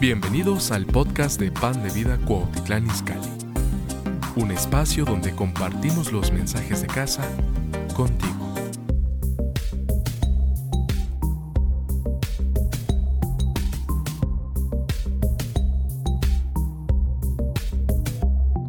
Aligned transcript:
Bienvenidos 0.00 0.70
al 0.70 0.86
podcast 0.86 1.40
de 1.40 1.50
Pan 1.50 1.82
de 1.82 1.90
Vida 1.90 2.24
Cuautitlán 2.24 2.86
Izcalli, 2.86 3.28
un 4.36 4.52
espacio 4.52 5.04
donde 5.04 5.34
compartimos 5.34 6.12
los 6.12 6.30
mensajes 6.30 6.82
de 6.82 6.86
casa 6.86 7.28
contigo. 7.96 8.54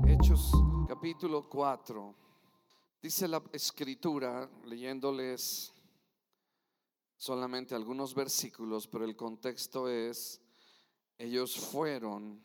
Hechos 0.07 0.51
capítulo 0.87 1.47
4. 1.47 2.15
Dice 3.03 3.27
la 3.27 3.43
escritura, 3.53 4.49
leyéndoles 4.65 5.71
solamente 7.15 7.75
algunos 7.75 8.15
versículos, 8.15 8.87
pero 8.87 9.05
el 9.05 9.15
contexto 9.15 9.87
es, 9.87 10.41
ellos 11.19 11.55
fueron 11.55 12.41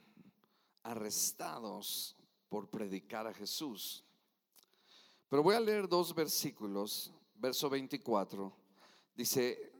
arrestados 0.83 2.17
por 2.51 2.69
predicar 2.69 3.27
a 3.27 3.33
Jesús. 3.33 4.05
Pero 5.29 5.43
voy 5.43 5.55
a 5.55 5.61
leer 5.61 5.89
dos 5.89 6.15
versículos, 6.15 7.13
verso 7.37 7.71
24. 7.71 8.53
Dice, 9.15 9.73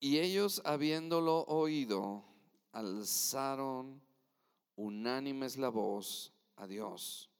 y 0.00 0.18
ellos 0.18 0.62
habiéndolo 0.64 1.44
oído, 1.44 2.24
alzaron 2.72 4.02
unánimes 4.76 5.58
la 5.58 5.68
voz 5.68 6.32
a 6.56 6.66
Dios 6.66 7.30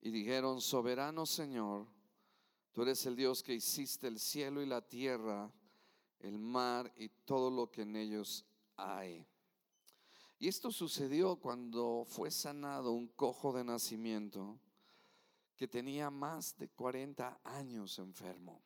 y 0.00 0.10
dijeron, 0.10 0.60
soberano 0.60 1.26
Señor, 1.26 1.86
tú 2.72 2.82
eres 2.82 3.04
el 3.06 3.16
Dios 3.16 3.42
que 3.42 3.54
hiciste 3.54 4.06
el 4.06 4.20
cielo 4.20 4.62
y 4.62 4.66
la 4.66 4.80
tierra, 4.80 5.52
el 6.20 6.38
mar 6.38 6.92
y 6.96 7.08
todo 7.08 7.50
lo 7.50 7.70
que 7.70 7.82
en 7.82 7.96
ellos 7.96 8.46
Y 10.38 10.48
esto 10.48 10.70
sucedió 10.72 11.36
cuando 11.36 12.04
fue 12.06 12.30
sanado 12.30 12.92
un 12.92 13.08
cojo 13.08 13.52
de 13.52 13.62
nacimiento 13.62 14.58
que 15.54 15.68
tenía 15.68 16.10
más 16.10 16.56
de 16.56 16.68
40 16.68 17.40
años 17.44 17.98
enfermo. 17.98 18.62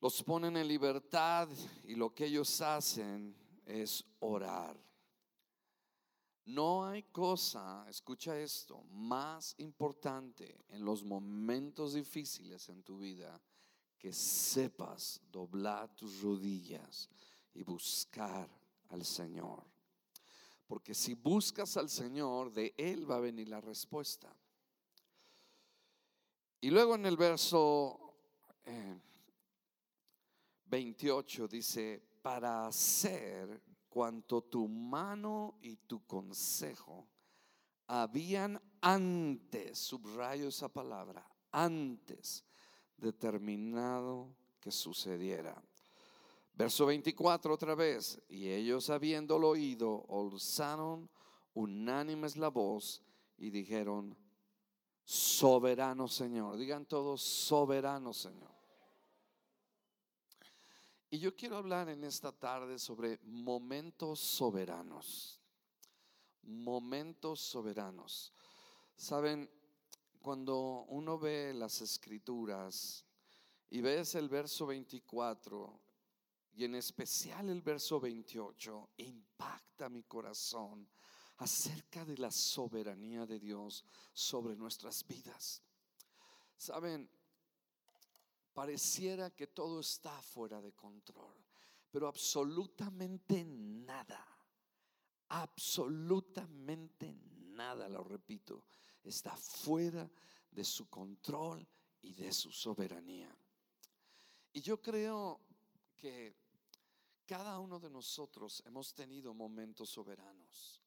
Los 0.00 0.22
ponen 0.22 0.56
en 0.56 0.68
libertad 0.68 1.48
y 1.84 1.96
lo 1.96 2.14
que 2.14 2.26
ellos 2.26 2.60
hacen 2.62 3.36
es 3.66 4.02
orar. 4.20 4.74
No 6.46 6.86
hay 6.86 7.02
cosa, 7.02 7.84
escucha 7.90 8.40
esto, 8.40 8.84
más 8.84 9.54
importante 9.58 10.64
en 10.70 10.82
los 10.82 11.04
momentos 11.04 11.92
difíciles 11.92 12.70
en 12.70 12.82
tu 12.82 12.98
vida 12.98 13.38
que 13.98 14.14
sepas 14.14 15.20
doblar 15.30 15.94
tus 15.94 16.22
rodillas 16.22 17.10
y 17.58 17.64
buscar 17.64 18.48
al 18.90 19.04
Señor. 19.04 19.64
Porque 20.68 20.94
si 20.94 21.14
buscas 21.14 21.76
al 21.76 21.90
Señor, 21.90 22.52
de 22.52 22.72
Él 22.76 23.10
va 23.10 23.16
a 23.16 23.20
venir 23.20 23.48
la 23.48 23.60
respuesta. 23.60 24.32
Y 26.60 26.70
luego 26.70 26.94
en 26.94 27.06
el 27.06 27.16
verso 27.16 28.14
eh, 28.64 29.00
28 30.66 31.48
dice, 31.48 32.00
para 32.22 32.68
hacer 32.68 33.60
cuanto 33.88 34.42
tu 34.42 34.68
mano 34.68 35.58
y 35.60 35.76
tu 35.78 36.06
consejo 36.06 37.08
habían 37.88 38.60
antes, 38.80 39.78
subrayo 39.78 40.48
esa 40.48 40.68
palabra, 40.68 41.28
antes 41.50 42.44
determinado 42.96 44.32
que 44.60 44.70
sucediera. 44.70 45.60
Verso 46.58 46.86
24 46.86 47.54
otra 47.54 47.76
vez, 47.76 48.20
y 48.28 48.48
ellos 48.48 48.90
habiéndolo 48.90 49.50
oído, 49.50 50.04
alzaron 50.10 51.08
unánimes 51.54 52.36
la 52.36 52.48
voz 52.48 53.00
y 53.36 53.50
dijeron, 53.50 54.18
soberano 55.04 56.08
Señor, 56.08 56.56
digan 56.56 56.84
todos, 56.84 57.22
soberano 57.22 58.12
Señor. 58.12 58.50
Y 61.10 61.20
yo 61.20 61.36
quiero 61.36 61.58
hablar 61.58 61.90
en 61.90 62.02
esta 62.02 62.32
tarde 62.32 62.80
sobre 62.80 63.20
momentos 63.22 64.18
soberanos. 64.18 65.40
Momentos 66.42 67.38
soberanos. 67.38 68.34
Saben, 68.96 69.48
cuando 70.20 70.86
uno 70.88 71.20
ve 71.20 71.54
las 71.54 71.80
escrituras 71.82 73.04
y 73.70 73.80
ves 73.80 74.16
el 74.16 74.28
verso 74.28 74.66
24 74.66 75.87
y 76.58 76.64
en 76.64 76.74
especial 76.74 77.50
el 77.50 77.62
verso 77.62 78.00
28, 78.00 78.90
impacta 78.96 79.88
mi 79.88 80.02
corazón 80.02 80.88
acerca 81.36 82.04
de 82.04 82.18
la 82.18 82.32
soberanía 82.32 83.24
de 83.26 83.38
Dios 83.38 83.84
sobre 84.12 84.56
nuestras 84.56 85.06
vidas. 85.06 85.62
Saben, 86.56 87.08
pareciera 88.52 89.30
que 89.30 89.46
todo 89.46 89.78
está 89.78 90.20
fuera 90.20 90.60
de 90.60 90.72
control, 90.72 91.46
pero 91.92 92.08
absolutamente 92.08 93.44
nada, 93.44 94.26
absolutamente 95.28 97.14
nada, 97.52 97.88
lo 97.88 98.02
repito, 98.02 98.64
está 99.04 99.36
fuera 99.36 100.10
de 100.50 100.64
su 100.64 100.90
control 100.90 101.64
y 102.02 102.14
de 102.14 102.32
su 102.32 102.50
soberanía. 102.50 103.32
Y 104.52 104.60
yo 104.60 104.82
creo 104.82 105.40
que 105.94 106.47
cada 107.28 107.58
uno 107.58 107.78
de 107.78 107.90
nosotros 107.90 108.62
hemos 108.64 108.94
tenido 108.94 109.34
momentos 109.34 109.90
soberanos. 109.90 110.80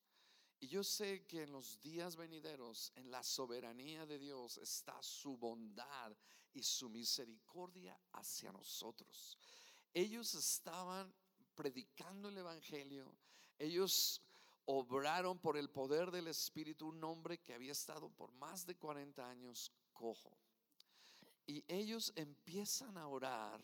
Y 0.60 0.68
yo 0.68 0.84
sé 0.84 1.24
que 1.28 1.44
en 1.44 1.52
los 1.52 1.80
días 1.82 2.16
venideros, 2.16 2.92
en 2.96 3.12
la 3.12 3.22
soberanía 3.22 4.08
de 4.08 4.18
Dios, 4.18 4.58
está 4.58 5.02
su 5.04 5.38
bondad 5.38 6.18
y 6.52 6.64
su 6.64 6.90
misericordia 6.90 8.00
hacia 8.14 8.52
nosotros. 8.52 9.38
Ellos 9.94 10.34
estaban 10.34 11.14
predicando 11.54 12.30
el 12.30 12.40
Evangelio, 12.40 13.16
ellos 13.60 14.20
obraron 14.66 15.38
por 15.38 15.58
el 15.58 15.70
poder 15.70 16.10
del 16.10 16.28
Espíritu 16.28 16.88
un 16.88 17.04
hombre 17.04 17.40
que 17.40 17.54
había 17.54 17.72
estado 17.72 18.10
por 18.10 18.32
más 18.32 18.66
de 18.66 18.76
40 18.76 19.30
años 19.30 19.72
cojo. 19.94 20.36
Y 21.46 21.64
ellos 21.68 22.12
empiezan 22.16 22.98
a 22.98 23.08
orar 23.08 23.62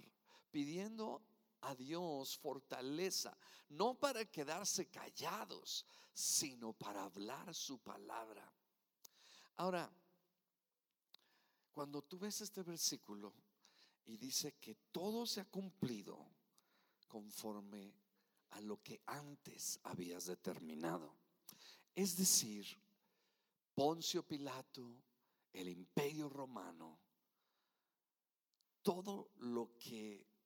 pidiendo 0.52 1.24
a 1.68 1.76
Dios 1.76 2.38
fortaleza, 2.38 3.38
no 3.70 3.94
para 4.00 4.24
quedarse 4.26 4.88
callados, 4.90 5.86
sino 6.14 6.72
para 6.72 7.04
hablar 7.04 7.54
su 7.54 7.78
palabra. 7.80 8.50
Ahora, 9.58 9.92
cuando 11.74 12.02
tú 12.02 12.18
ves 12.20 12.40
este 12.40 12.64
versículo 12.64 13.34
y 14.06 14.16
dice 14.18 14.54
que 14.54 14.76
todo 14.92 15.26
se 15.26 15.42
ha 15.42 15.46
cumplido 15.46 16.26
conforme 17.08 17.94
a 18.52 18.62
lo 18.62 18.82
que 18.82 19.02
antes 19.06 19.80
habías 19.84 20.26
determinado, 20.26 21.18
es 21.94 22.16
decir, 22.16 22.66
Poncio 23.76 24.24
Pilato, 24.24 25.04
el 25.52 25.68
imperio 25.68 26.30
romano, 26.30 26.98
todo 28.82 29.32
lo 29.40 29.78
que 29.78 30.37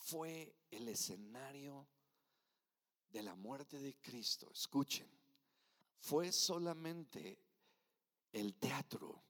fue 0.00 0.56
el 0.70 0.88
escenario 0.88 1.86
de 3.10 3.22
la 3.22 3.34
muerte 3.34 3.78
de 3.78 3.94
Cristo, 3.96 4.50
escuchen, 4.52 5.08
fue 5.98 6.32
solamente 6.32 7.38
el 8.32 8.54
teatro 8.54 9.22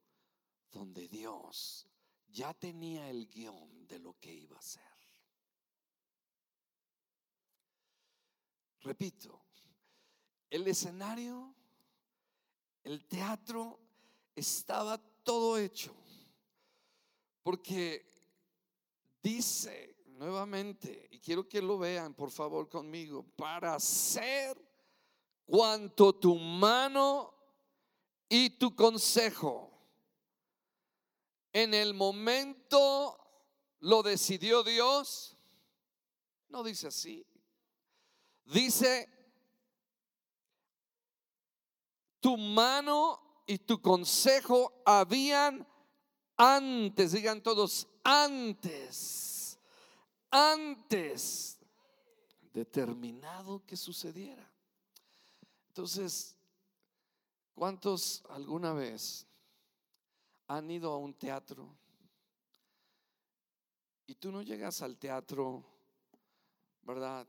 donde 0.71 1.09
Dios 1.09 1.87
ya 2.29 2.55
tenía 2.55 3.11
el 3.11 3.27
guion 3.29 3.87
de 3.89 3.99
lo 3.99 4.19
que 4.19 4.33
iba 4.33 4.57
a 4.57 4.61
hacer. 4.61 4.83
Repito, 8.83 9.43
el 10.49 10.67
escenario, 10.69 11.55
el 12.85 13.05
teatro 13.07 13.81
estaba 14.35 14.99
todo 14.99 15.59
hecho. 15.59 15.95
Porque 17.43 18.07
dice 19.23 19.97
nuevamente, 20.21 21.09
y 21.13 21.19
quiero 21.19 21.49
que 21.49 21.63
lo 21.63 21.79
vean 21.79 22.13
por 22.13 22.31
favor 22.31 22.69
conmigo, 22.69 23.25
para 23.37 23.75
hacer 23.75 24.55
cuanto 25.47 26.15
tu 26.15 26.35
mano 26.35 27.33
y 28.29 28.51
tu 28.51 28.77
consejo 28.77 29.71
en 31.55 31.73
el 31.73 31.95
momento 31.95 33.17
lo 33.79 34.03
decidió 34.03 34.63
Dios. 34.63 35.39
No 36.51 36.63
dice 36.63 36.89
así. 36.89 37.27
Dice, 38.45 39.09
tu 42.21 42.37
mano 42.37 43.43
y 43.47 43.57
tu 43.57 43.81
consejo 43.81 44.83
habían 44.85 45.67
antes, 46.37 47.13
digan 47.13 47.43
todos, 47.43 47.89
antes, 48.05 49.30
antes 50.31 51.59
determinado 52.53 53.65
que 53.67 53.77
sucediera. 53.77 54.49
Entonces, 55.69 56.37
¿cuántos 57.55 58.23
alguna 58.29 58.73
vez 58.73 59.27
han 60.49 60.71
ido 60.71 60.93
a 60.93 60.99
un 60.99 61.15
teatro 61.15 61.77
y 64.07 64.17
tú 64.17 64.33
no 64.33 64.43
llegas 64.43 64.83
al 64.83 64.99
teatro, 64.99 65.65
¿verdad? 66.83 67.29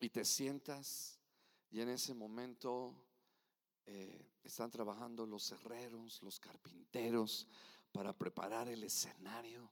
Y 0.00 0.10
te 0.10 0.24
sientas 0.24 1.20
y 1.70 1.80
en 1.80 1.88
ese 1.90 2.12
momento 2.12 2.92
eh, 3.86 4.32
están 4.42 4.70
trabajando 4.70 5.24
los 5.24 5.52
herreros, 5.52 6.20
los 6.22 6.40
carpinteros 6.40 7.46
para 7.92 8.12
preparar 8.12 8.68
el 8.68 8.82
escenario. 8.82 9.70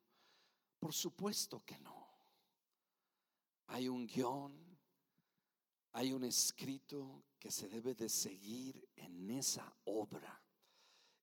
Por 0.81 0.95
supuesto 0.95 1.63
que 1.65 1.79
no. 1.79 2.09
Hay 3.67 3.89
un 3.89 4.07
guion, 4.07 4.79
hay 5.93 6.13
un 6.13 6.25
escrito 6.25 7.27
que 7.39 7.51
se 7.51 7.69
debe 7.69 7.95
de 7.95 8.09
seguir 8.09 8.89
en 8.97 9.31
esa 9.31 9.73
obra. 9.85 10.43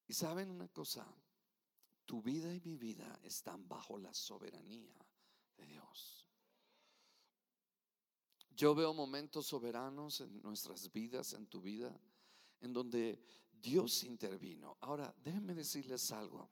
Y 0.08 0.14
saben 0.14 0.52
una 0.52 0.70
cosa, 0.70 1.06
tu 2.06 2.22
vida 2.22 2.54
y 2.54 2.62
mi 2.62 2.78
vida 2.78 3.20
están 3.24 3.68
bajo 3.68 3.98
la 3.98 4.14
soberanía 4.14 4.96
de 5.58 5.66
Dios. 5.66 6.26
Yo 8.52 8.74
veo 8.74 8.94
momentos 8.94 9.48
soberanos 9.48 10.22
en 10.22 10.42
nuestras 10.42 10.92
vidas, 10.92 11.34
en 11.34 11.48
tu 11.48 11.62
vida, 11.62 12.00
en 12.62 12.74
donde 12.74 13.22
Dios 13.52 14.04
intervino. 14.04 14.78
Ahora, 14.82 15.14
déjenme 15.24 15.54
decirles 15.54 16.12
algo. 16.12 16.50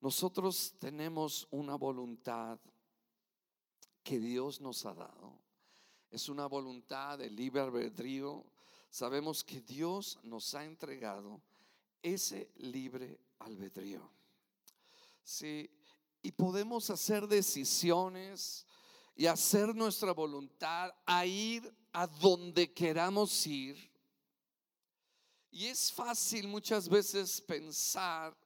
Nosotros 0.00 0.74
tenemos 0.78 1.48
una 1.50 1.74
voluntad 1.74 2.58
que 4.02 4.18
Dios 4.18 4.60
nos 4.60 4.86
ha 4.86 4.94
dado. 4.94 5.38
Es 6.10 6.28
una 6.28 6.46
voluntad 6.46 7.18
de 7.18 7.28
libre 7.28 7.60
albedrío. 7.60 8.44
Sabemos 8.90 9.44
que 9.44 9.60
Dios 9.60 10.18
nos 10.22 10.54
ha 10.54 10.64
entregado 10.64 11.42
ese 12.00 12.50
libre 12.56 13.18
albedrío. 13.40 14.08
Sí, 15.22 15.68
y 16.22 16.32
podemos 16.32 16.88
hacer 16.90 17.26
decisiones 17.26 18.66
y 19.14 19.26
hacer 19.26 19.74
nuestra 19.74 20.12
voluntad 20.12 20.94
a 21.04 21.26
ir 21.26 21.74
a 21.92 22.06
donde 22.06 22.72
queramos 22.72 23.46
ir. 23.46 23.76
Y 25.50 25.66
es 25.66 25.92
fácil 25.92 26.46
muchas 26.46 26.88
veces 26.88 27.40
pensar 27.40 28.36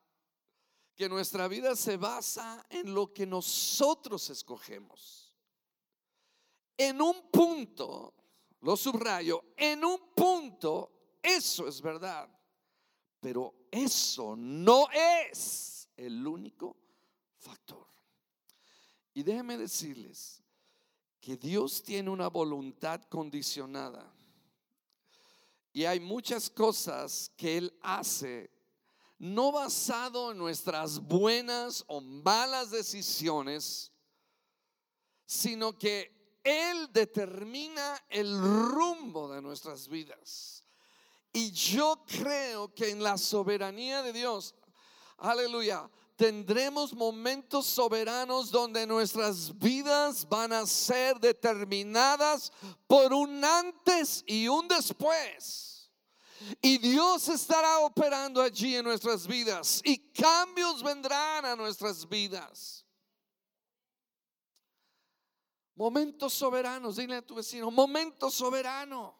que 0.94 1.08
nuestra 1.08 1.48
vida 1.48 1.74
se 1.74 1.96
basa 1.96 2.64
en 2.70 2.92
lo 2.92 3.12
que 3.12 3.26
nosotros 3.26 4.28
escogemos. 4.30 5.32
En 6.76 7.00
un 7.00 7.30
punto, 7.30 8.14
lo 8.60 8.76
subrayo, 8.76 9.44
en 9.56 9.84
un 9.84 10.14
punto, 10.14 11.18
eso 11.22 11.66
es 11.68 11.80
verdad. 11.80 12.28
Pero 13.20 13.54
eso 13.70 14.34
no 14.36 14.88
es 14.90 15.88
el 15.96 16.26
único 16.26 16.76
factor. 17.38 17.86
Y 19.14 19.22
déjenme 19.22 19.56
decirles 19.56 20.42
que 21.20 21.36
Dios 21.36 21.82
tiene 21.82 22.10
una 22.10 22.28
voluntad 22.28 23.00
condicionada. 23.04 24.12
Y 25.72 25.84
hay 25.84 26.00
muchas 26.00 26.50
cosas 26.50 27.30
que 27.36 27.58
Él 27.58 27.78
hace 27.80 28.50
no 29.22 29.52
basado 29.52 30.32
en 30.32 30.38
nuestras 30.38 30.98
buenas 30.98 31.84
o 31.86 32.00
malas 32.00 32.72
decisiones, 32.72 33.92
sino 35.24 35.78
que 35.78 36.40
Él 36.42 36.92
determina 36.92 38.04
el 38.08 38.36
rumbo 38.36 39.32
de 39.32 39.40
nuestras 39.40 39.86
vidas. 39.86 40.64
Y 41.32 41.52
yo 41.52 42.04
creo 42.04 42.74
que 42.74 42.90
en 42.90 43.00
la 43.00 43.16
soberanía 43.16 44.02
de 44.02 44.12
Dios 44.12 44.56
aleluya, 45.18 45.88
tendremos 46.16 46.92
momentos 46.92 47.66
soberanos 47.66 48.50
donde 48.50 48.88
nuestras 48.88 49.56
vidas 49.56 50.28
van 50.28 50.52
a 50.52 50.66
ser 50.66 51.20
determinadas 51.20 52.52
por 52.88 53.12
un 53.12 53.44
antes 53.44 54.24
y 54.26 54.48
un 54.48 54.66
después. 54.66 55.71
Y 56.60 56.78
Dios 56.78 57.28
estará 57.28 57.80
operando 57.80 58.40
allí 58.40 58.76
en 58.76 58.84
nuestras 58.84 59.26
vidas 59.26 59.80
y 59.84 59.98
cambios 60.12 60.82
vendrán 60.82 61.44
a 61.44 61.56
nuestras 61.56 62.08
vidas. 62.08 62.84
Momentos 65.74 66.32
soberanos, 66.32 66.96
dile 66.96 67.16
a 67.16 67.22
tu 67.22 67.34
vecino, 67.34 67.70
momento 67.70 68.30
soberano. 68.30 69.18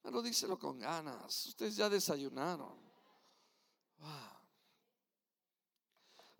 Pero 0.00 0.22
díselo 0.22 0.58
con 0.58 0.78
ganas. 0.78 1.46
Ustedes 1.46 1.76
ya 1.76 1.88
desayunaron. 1.88 2.88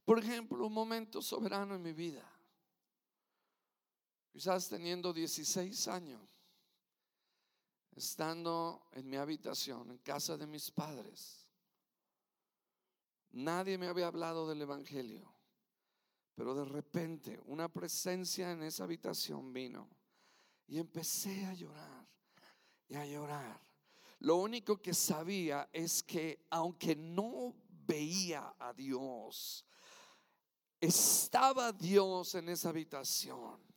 Por 0.04 0.18
ejemplo, 0.18 0.66
un 0.66 0.72
momento 0.72 1.20
soberano 1.20 1.74
en 1.74 1.82
mi 1.82 1.92
vida. 1.92 2.24
Quizás 4.32 4.68
teniendo 4.68 5.12
16 5.12 5.88
años, 5.88 6.20
estando 7.98 8.88
en 8.92 9.10
mi 9.10 9.16
habitación, 9.16 9.90
en 9.90 9.98
casa 9.98 10.36
de 10.36 10.46
mis 10.46 10.70
padres. 10.70 11.44
Nadie 13.32 13.76
me 13.76 13.88
había 13.88 14.06
hablado 14.06 14.48
del 14.48 14.62
Evangelio, 14.62 15.30
pero 16.34 16.54
de 16.54 16.64
repente 16.64 17.40
una 17.46 17.68
presencia 17.68 18.52
en 18.52 18.62
esa 18.62 18.84
habitación 18.84 19.52
vino 19.52 19.90
y 20.68 20.78
empecé 20.78 21.44
a 21.46 21.54
llorar 21.54 22.08
y 22.88 22.94
a 22.94 23.04
llorar. 23.04 23.60
Lo 24.20 24.36
único 24.36 24.80
que 24.80 24.94
sabía 24.94 25.68
es 25.72 26.02
que 26.02 26.46
aunque 26.50 26.94
no 26.94 27.54
veía 27.68 28.54
a 28.58 28.72
Dios, 28.72 29.66
estaba 30.80 31.72
Dios 31.72 32.36
en 32.36 32.48
esa 32.48 32.68
habitación. 32.68 33.67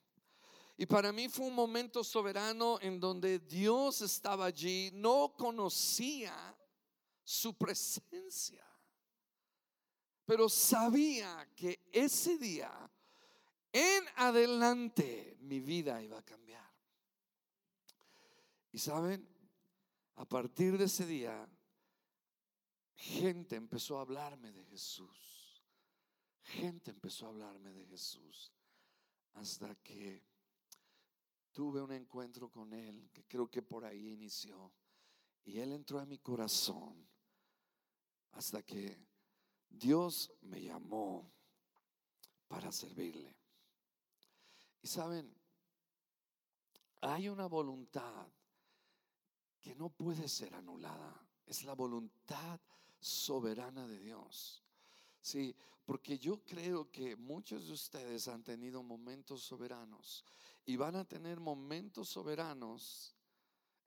Y 0.81 0.87
para 0.87 1.11
mí 1.11 1.29
fue 1.29 1.45
un 1.45 1.53
momento 1.53 2.03
soberano 2.03 2.79
en 2.81 2.99
donde 2.99 3.37
Dios 3.37 4.01
estaba 4.01 4.45
allí, 4.47 4.89
no 4.95 5.31
conocía 5.37 6.57
su 7.23 7.53
presencia, 7.53 8.65
pero 10.25 10.49
sabía 10.49 11.47
que 11.55 11.87
ese 11.91 12.35
día 12.39 12.91
en 13.71 14.03
adelante 14.15 15.37
mi 15.41 15.59
vida 15.59 16.01
iba 16.01 16.17
a 16.17 16.25
cambiar. 16.25 16.67
Y 18.71 18.79
saben, 18.79 19.29
a 20.15 20.25
partir 20.25 20.79
de 20.79 20.85
ese 20.85 21.05
día, 21.05 21.47
gente 22.95 23.55
empezó 23.55 23.99
a 23.99 24.01
hablarme 24.01 24.51
de 24.51 24.65
Jesús 24.65 25.61
gente 26.41 26.89
empezó 26.89 27.27
a 27.27 27.29
hablarme 27.29 27.71
de 27.71 27.85
Jesús 27.85 28.51
hasta 29.33 29.75
que 29.75 30.30
tuve 31.51 31.81
un 31.81 31.91
encuentro 31.91 32.49
con 32.49 32.73
Él, 32.73 33.09
que 33.13 33.25
creo 33.25 33.49
que 33.49 33.61
por 33.61 33.85
ahí 33.85 34.09
inició. 34.09 34.71
Y 35.43 35.59
Él 35.59 35.73
entró 35.73 35.99
a 35.99 36.05
mi 36.05 36.19
corazón 36.19 37.07
hasta 38.31 38.63
que 38.63 39.05
Dios 39.69 40.31
me 40.41 40.61
llamó 40.61 41.31
para 42.47 42.71
servirle. 42.71 43.35
Y 44.81 44.87
saben, 44.87 45.33
hay 47.01 47.29
una 47.29 47.47
voluntad 47.47 48.27
que 49.59 49.75
no 49.75 49.89
puede 49.89 50.27
ser 50.27 50.53
anulada. 50.55 51.27
Es 51.45 51.63
la 51.63 51.73
voluntad 51.73 52.59
soberana 52.99 53.87
de 53.87 53.99
Dios. 53.99 54.63
Sí, 55.21 55.55
porque 55.85 56.17
yo 56.17 56.43
creo 56.43 56.89
que 56.91 57.15
muchos 57.15 57.67
de 57.67 57.73
ustedes 57.73 58.27
han 58.27 58.43
tenido 58.43 58.81
momentos 58.81 59.43
soberanos 59.43 60.23
y 60.65 60.75
van 60.75 60.95
a 60.95 61.05
tener 61.05 61.39
momentos 61.39 62.09
soberanos 62.09 63.15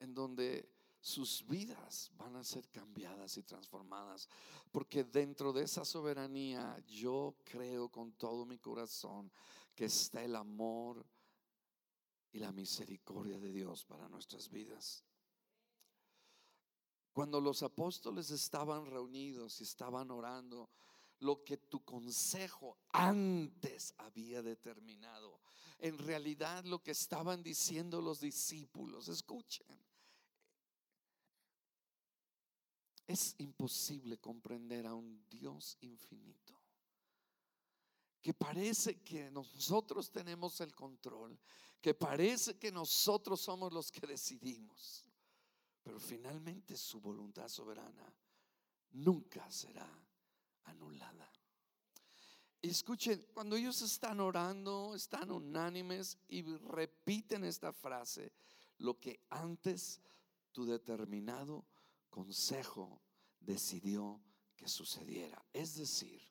en 0.00 0.14
donde 0.14 0.74
sus 1.00 1.46
vidas 1.46 2.10
van 2.16 2.36
a 2.36 2.44
ser 2.44 2.68
cambiadas 2.70 3.36
y 3.36 3.42
transformadas. 3.42 4.28
Porque 4.72 5.04
dentro 5.04 5.52
de 5.52 5.64
esa 5.64 5.84
soberanía 5.84 6.82
yo 6.86 7.36
creo 7.44 7.90
con 7.90 8.12
todo 8.12 8.46
mi 8.46 8.58
corazón 8.58 9.30
que 9.74 9.86
está 9.86 10.24
el 10.24 10.34
amor 10.34 11.06
y 12.32 12.38
la 12.38 12.52
misericordia 12.52 13.38
de 13.38 13.52
Dios 13.52 13.84
para 13.84 14.08
nuestras 14.08 14.48
vidas. 14.48 15.04
Cuando 17.12 17.40
los 17.40 17.62
apóstoles 17.62 18.30
estaban 18.30 18.86
reunidos 18.86 19.60
y 19.60 19.64
estaban 19.64 20.10
orando, 20.10 20.70
lo 21.24 21.42
que 21.42 21.56
tu 21.56 21.82
consejo 21.84 22.76
antes 22.92 23.94
había 23.96 24.42
determinado. 24.42 25.40
En 25.78 25.96
realidad 25.98 26.64
lo 26.64 26.82
que 26.82 26.90
estaban 26.90 27.42
diciendo 27.42 28.02
los 28.02 28.20
discípulos, 28.20 29.08
escuchen, 29.08 29.66
es 33.06 33.34
imposible 33.38 34.18
comprender 34.18 34.86
a 34.86 34.94
un 34.94 35.26
Dios 35.28 35.78
infinito 35.80 36.54
que 38.20 38.32
parece 38.32 39.02
que 39.02 39.30
nosotros 39.30 40.10
tenemos 40.10 40.58
el 40.60 40.74
control, 40.74 41.38
que 41.80 41.92
parece 41.92 42.58
que 42.58 42.72
nosotros 42.72 43.40
somos 43.40 43.70
los 43.70 43.92
que 43.92 44.06
decidimos, 44.06 45.10
pero 45.82 45.98
finalmente 45.98 46.74
su 46.76 47.00
voluntad 47.00 47.48
soberana 47.48 48.14
nunca 48.92 49.50
será 49.50 50.03
anulada. 50.64 51.30
Escuchen, 52.62 53.26
cuando 53.34 53.56
ellos 53.56 53.82
están 53.82 54.20
orando, 54.20 54.94
están 54.94 55.30
unánimes 55.30 56.18
y 56.28 56.42
repiten 56.42 57.44
esta 57.44 57.72
frase, 57.72 58.32
lo 58.78 58.98
que 58.98 59.20
antes 59.28 60.00
tu 60.50 60.64
determinado 60.64 61.66
consejo 62.08 63.02
decidió 63.38 64.22
que 64.56 64.68
sucediera. 64.68 65.44
Es 65.52 65.76
decir, 65.76 66.22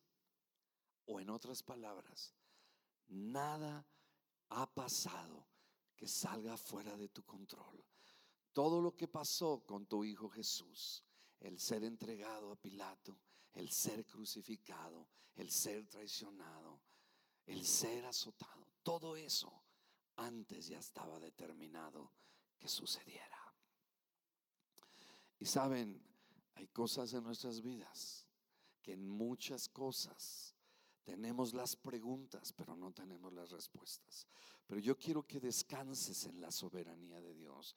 o 1.05 1.19
en 1.19 1.29
otras 1.29 1.61
palabras, 1.61 2.33
nada 3.07 3.85
ha 4.49 4.73
pasado 4.73 5.47
que 5.95 6.07
salga 6.07 6.57
fuera 6.57 6.95
de 6.97 7.09
tu 7.09 7.23
control. 7.23 7.83
Todo 8.53 8.81
lo 8.81 8.95
que 8.95 9.07
pasó 9.07 9.63
con 9.65 9.85
tu 9.85 10.03
Hijo 10.03 10.29
Jesús, 10.29 11.03
el 11.39 11.59
ser 11.59 11.83
entregado 11.83 12.51
a 12.51 12.55
Pilato, 12.55 13.19
el 13.53 13.69
ser 13.69 14.05
crucificado, 14.05 15.07
el 15.35 15.49
ser 15.49 15.87
traicionado, 15.87 16.81
el 17.45 17.65
ser 17.65 18.05
azotado, 18.05 18.67
todo 18.83 19.15
eso 19.15 19.63
antes 20.15 20.67
ya 20.67 20.79
estaba 20.79 21.19
determinado 21.19 22.11
que 22.57 22.67
sucediera. 22.67 23.39
Y 25.39 25.45
saben, 25.45 26.01
hay 26.55 26.67
cosas 26.67 27.13
en 27.13 27.23
nuestras 27.23 27.61
vidas 27.61 28.27
que 28.81 28.93
en 28.93 29.07
muchas 29.07 29.67
cosas 29.69 30.55
tenemos 31.03 31.53
las 31.53 31.75
preguntas, 31.75 32.53
pero 32.53 32.75
no 32.75 32.91
tenemos 32.93 33.33
las 33.33 33.49
respuestas. 33.51 34.27
Pero 34.65 34.79
yo 34.79 34.97
quiero 34.97 35.27
que 35.27 35.39
descanses 35.39 36.25
en 36.25 36.39
la 36.39 36.51
soberanía 36.51 37.19
de 37.19 37.33
Dios 37.33 37.75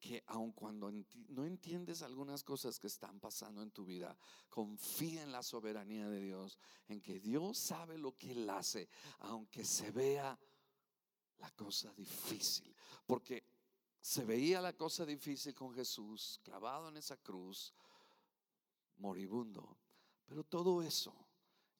que 0.00 0.22
aun 0.26 0.52
cuando 0.52 0.92
no 1.28 1.44
entiendes 1.44 2.02
algunas 2.02 2.44
cosas 2.44 2.78
que 2.78 2.86
están 2.86 3.18
pasando 3.18 3.62
en 3.62 3.70
tu 3.70 3.84
vida, 3.84 4.16
confía 4.48 5.22
en 5.22 5.32
la 5.32 5.42
soberanía 5.42 6.08
de 6.08 6.20
Dios, 6.20 6.58
en 6.86 7.00
que 7.00 7.18
Dios 7.18 7.58
sabe 7.58 7.98
lo 7.98 8.16
que 8.16 8.32
Él 8.32 8.48
hace, 8.48 8.88
aunque 9.20 9.64
se 9.64 9.90
vea 9.90 10.38
la 11.38 11.50
cosa 11.50 11.92
difícil. 11.94 12.74
Porque 13.06 13.44
se 14.00 14.24
veía 14.24 14.60
la 14.60 14.74
cosa 14.74 15.04
difícil 15.04 15.54
con 15.54 15.74
Jesús, 15.74 16.40
clavado 16.42 16.88
en 16.88 16.96
esa 16.96 17.16
cruz, 17.16 17.74
moribundo. 18.98 19.76
Pero 20.26 20.44
todo 20.44 20.82
eso 20.82 21.14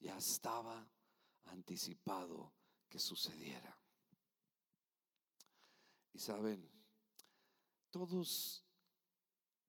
ya 0.01 0.17
estaba 0.17 0.89
anticipado 1.47 2.53
que 2.89 2.99
sucediera. 2.99 3.79
Y 6.13 6.19
saben, 6.19 6.78
todos, 7.99 8.65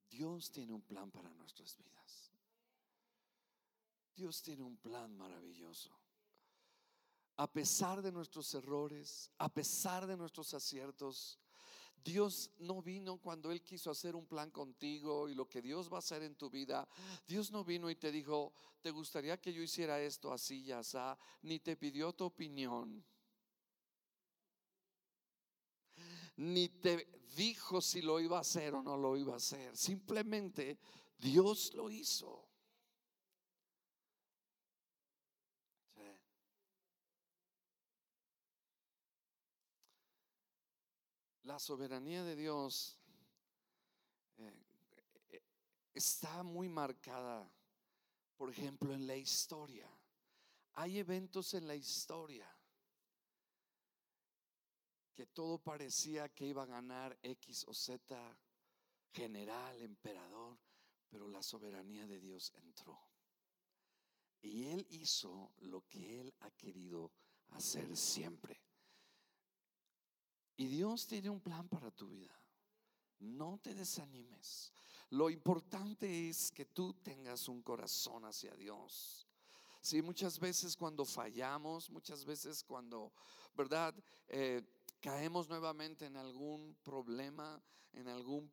Dios 0.10 0.52
tiene 0.52 0.74
un 0.74 0.82
plan 0.82 1.10
para 1.10 1.30
nuestras 1.32 1.76
vidas. 1.76 2.32
Dios 4.16 4.42
tiene 4.44 4.64
un 4.64 4.78
plan 4.78 5.16
maravilloso. 5.18 5.90
A 7.38 7.52
pesar 7.52 8.02
de 8.02 8.12
nuestros 8.12 8.54
errores, 8.54 9.32
a 9.38 9.52
pesar 9.52 10.06
de 10.06 10.18
nuestros 10.18 10.54
aciertos, 10.54 11.40
Dios 12.04 12.52
no 12.60 12.82
vino 12.82 13.18
cuando 13.18 13.52
Él 13.52 13.64
quiso 13.64 13.90
hacer 13.90 14.16
un 14.16 14.28
plan 14.28 14.52
contigo 14.52 15.28
y 15.28 15.34
lo 15.34 15.48
que 15.48 15.62
Dios 15.62 15.92
va 15.92 15.96
a 15.98 16.00
hacer 16.00 16.22
en 16.22 16.36
tu 16.36 16.50
vida. 16.50 16.88
Dios 17.28 17.52
no 17.52 17.64
vino 17.64 17.90
y 17.90 17.96
te 17.96 18.12
dijo, 18.12 18.54
¿te 18.82 18.92
gustaría 18.92 19.42
que 19.42 19.54
yo 19.54 19.64
hiciera 19.64 20.00
esto 20.02 20.32
así 20.32 20.62
y 20.62 20.72
así? 20.72 20.98
Ni 21.42 21.60
te 21.60 21.76
pidió 21.78 22.14
tu 22.14 22.26
opinión. 22.26 23.04
Ni 26.40 26.70
te 26.70 27.22
dijo 27.36 27.82
si 27.82 28.02
lo 28.02 28.18
iba 28.18 28.38
a 28.38 28.42
hacer 28.42 28.74
o 28.74 28.82
no 28.82 28.96
lo 28.96 29.18
iba 29.18 29.34
a 29.34 29.38
hacer. 29.38 29.76
Simplemente 29.76 30.80
Dios 31.18 31.74
lo 31.74 31.90
hizo. 31.90 32.48
La 41.44 41.60
soberanía 41.60 42.24
de 42.24 42.38
Dios 42.38 42.98
eh, 44.38 44.54
eh, 45.32 45.44
está 45.94 46.44
muy 46.44 46.70
marcada, 46.70 47.52
por 48.38 48.50
ejemplo, 48.50 48.94
en 48.94 49.06
la 49.06 49.18
historia. 49.18 49.90
Hay 50.76 51.00
eventos 51.00 51.54
en 51.54 51.68
la 51.68 51.76
historia 51.76 52.48
que 55.20 55.26
todo 55.26 55.58
parecía 55.58 56.30
que 56.30 56.46
iba 56.46 56.64
a 56.64 56.66
ganar 56.66 57.20
X 57.22 57.66
o 57.68 57.74
Z, 57.74 58.16
general, 59.12 59.82
emperador, 59.82 60.58
pero 61.10 61.28
la 61.28 61.44
soberanía 61.44 62.08
de 62.08 62.22
Dios 62.22 62.54
entró. 62.56 62.98
Y 64.40 64.68
Él 64.68 64.88
hizo 64.92 65.52
lo 65.58 65.86
que 65.90 66.22
Él 66.22 66.34
ha 66.40 66.52
querido 66.52 67.12
hacer 67.50 67.98
siempre. 67.98 68.62
Y 70.56 70.68
Dios 70.68 71.06
tiene 71.06 71.30
un 71.30 71.42
plan 71.42 71.68
para 71.68 71.92
tu 71.92 72.08
vida. 72.08 72.42
No 73.20 73.60
te 73.62 73.74
desanimes. 73.74 74.72
Lo 75.10 75.30
importante 75.30 76.30
es 76.30 76.50
que 76.50 76.64
tú 76.64 76.94
tengas 76.94 77.50
un 77.50 77.62
corazón 77.62 78.24
hacia 78.24 78.56
Dios. 78.56 79.28
Sí, 79.82 80.02
muchas 80.02 80.40
veces 80.40 80.78
cuando 80.78 81.04
fallamos, 81.04 81.90
muchas 81.90 82.24
veces 82.24 82.64
cuando, 82.64 83.12
¿verdad? 83.54 83.94
Eh, 84.30 84.62
caemos 85.00 85.50
nuevamente 85.50 86.06
en 86.06 86.18
algún 86.18 86.76
problema, 86.84 87.62
en 87.94 88.08
algún 88.08 88.52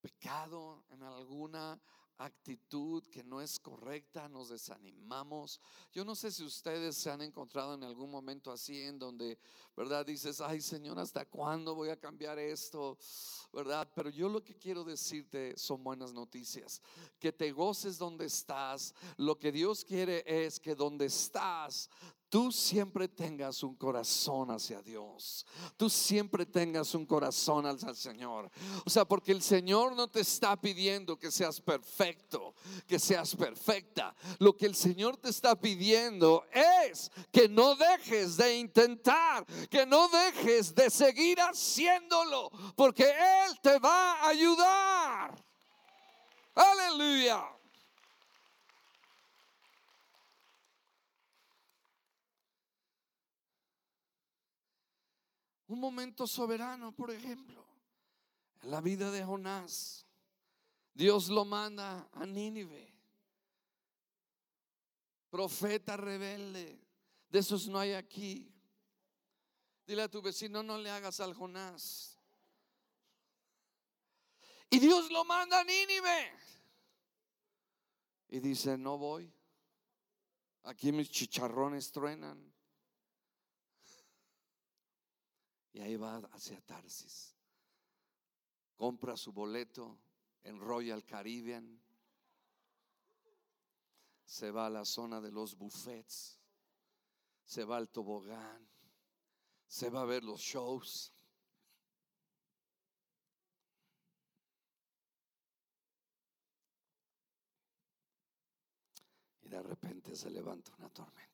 pecado, 0.00 0.84
en 0.90 1.02
alguna 1.02 1.80
actitud 2.18 3.02
que 3.08 3.24
no 3.24 3.40
es 3.40 3.58
correcta, 3.58 4.28
nos 4.28 4.48
desanimamos. 4.48 5.60
Yo 5.92 6.04
no 6.04 6.14
sé 6.14 6.30
si 6.30 6.44
ustedes 6.44 6.96
se 6.96 7.10
han 7.10 7.22
encontrado 7.22 7.74
en 7.74 7.82
algún 7.82 8.10
momento 8.10 8.52
así 8.52 8.80
en 8.82 8.98
donde, 8.98 9.38
¿verdad? 9.76 10.06
Dices, 10.06 10.40
ay 10.40 10.60
Señor, 10.60 10.98
¿hasta 10.98 11.24
cuándo 11.24 11.74
voy 11.74 11.88
a 11.88 11.98
cambiar 11.98 12.38
esto? 12.38 12.96
¿Verdad? 13.52 13.90
Pero 13.94 14.10
yo 14.10 14.28
lo 14.28 14.44
que 14.44 14.56
quiero 14.56 14.84
decirte 14.84 15.56
son 15.56 15.82
buenas 15.82 16.12
noticias. 16.12 16.80
Que 17.18 17.32
te 17.32 17.50
goces 17.50 17.98
donde 17.98 18.26
estás. 18.26 18.94
Lo 19.16 19.38
que 19.38 19.50
Dios 19.50 19.84
quiere 19.84 20.24
es 20.26 20.60
que 20.60 20.74
donde 20.74 21.06
estás 21.06 21.90
tú 22.34 22.50
siempre 22.50 23.06
tengas 23.06 23.62
un 23.62 23.76
corazón 23.76 24.50
hacia 24.50 24.82
Dios. 24.82 25.46
Tú 25.76 25.88
siempre 25.88 26.44
tengas 26.44 26.92
un 26.96 27.06
corazón 27.06 27.64
hacia 27.64 27.94
Señor. 27.94 28.50
O 28.84 28.90
sea, 28.90 29.04
porque 29.04 29.30
el 29.30 29.40
Señor 29.40 29.94
no 29.94 30.08
te 30.08 30.18
está 30.18 30.60
pidiendo 30.60 31.16
que 31.16 31.30
seas 31.30 31.60
perfecto, 31.60 32.56
que 32.88 32.98
seas 32.98 33.36
perfecta. 33.36 34.16
Lo 34.40 34.56
que 34.56 34.66
el 34.66 34.74
Señor 34.74 35.16
te 35.16 35.28
está 35.28 35.54
pidiendo 35.54 36.44
es 36.50 37.08
que 37.30 37.48
no 37.48 37.76
dejes 37.76 38.36
de 38.36 38.58
intentar, 38.58 39.46
que 39.70 39.86
no 39.86 40.08
dejes 40.08 40.74
de 40.74 40.90
seguir 40.90 41.38
haciéndolo, 41.38 42.50
porque 42.74 43.04
Él 43.04 43.60
te 43.62 43.78
va 43.78 44.14
a 44.14 44.28
ayudar. 44.30 45.44
Aleluya. 46.52 47.53
Un 55.66 55.80
momento 55.80 56.26
soberano, 56.26 56.92
por 56.92 57.10
ejemplo, 57.10 57.64
en 58.62 58.70
la 58.70 58.80
vida 58.80 59.10
de 59.10 59.24
Jonás. 59.24 60.06
Dios 60.92 61.28
lo 61.28 61.44
manda 61.44 62.08
a 62.12 62.24
Nínive. 62.24 62.92
Profeta 65.30 65.96
rebelde. 65.96 66.80
De 67.28 67.38
esos 67.40 67.66
no 67.66 67.78
hay 67.78 67.94
aquí. 67.94 68.54
Dile 69.86 70.02
a 70.02 70.08
tu 70.08 70.22
vecino, 70.22 70.62
no 70.62 70.78
le 70.78 70.90
hagas 70.90 71.18
al 71.20 71.34
Jonás. 71.34 72.18
Y 74.70 74.78
Dios 74.78 75.10
lo 75.10 75.24
manda 75.24 75.60
a 75.60 75.64
Nínive. 75.64 76.32
Y 78.28 78.40
dice, 78.40 78.78
no 78.78 78.98
voy. 78.98 79.32
Aquí 80.62 80.92
mis 80.92 81.10
chicharrones 81.10 81.90
truenan. 81.90 82.53
Y 85.74 85.80
ahí 85.80 85.96
va 85.96 86.18
hacia 86.32 86.60
Tarsis. 86.60 87.34
Compra 88.76 89.16
su 89.16 89.32
boleto 89.32 89.98
en 90.44 90.60
Royal 90.60 91.04
Caribbean. 91.04 91.80
Se 94.24 94.52
va 94.52 94.66
a 94.66 94.70
la 94.70 94.84
zona 94.84 95.20
de 95.20 95.32
los 95.32 95.56
buffets. 95.56 96.38
Se 97.44 97.64
va 97.64 97.76
al 97.76 97.88
tobogán. 97.88 98.68
Se 99.66 99.90
va 99.90 100.02
a 100.02 100.04
ver 100.04 100.22
los 100.22 100.40
shows. 100.40 101.12
Y 109.42 109.48
de 109.48 109.60
repente 109.60 110.14
se 110.14 110.30
levanta 110.30 110.72
una 110.78 110.88
tormenta. 110.88 111.33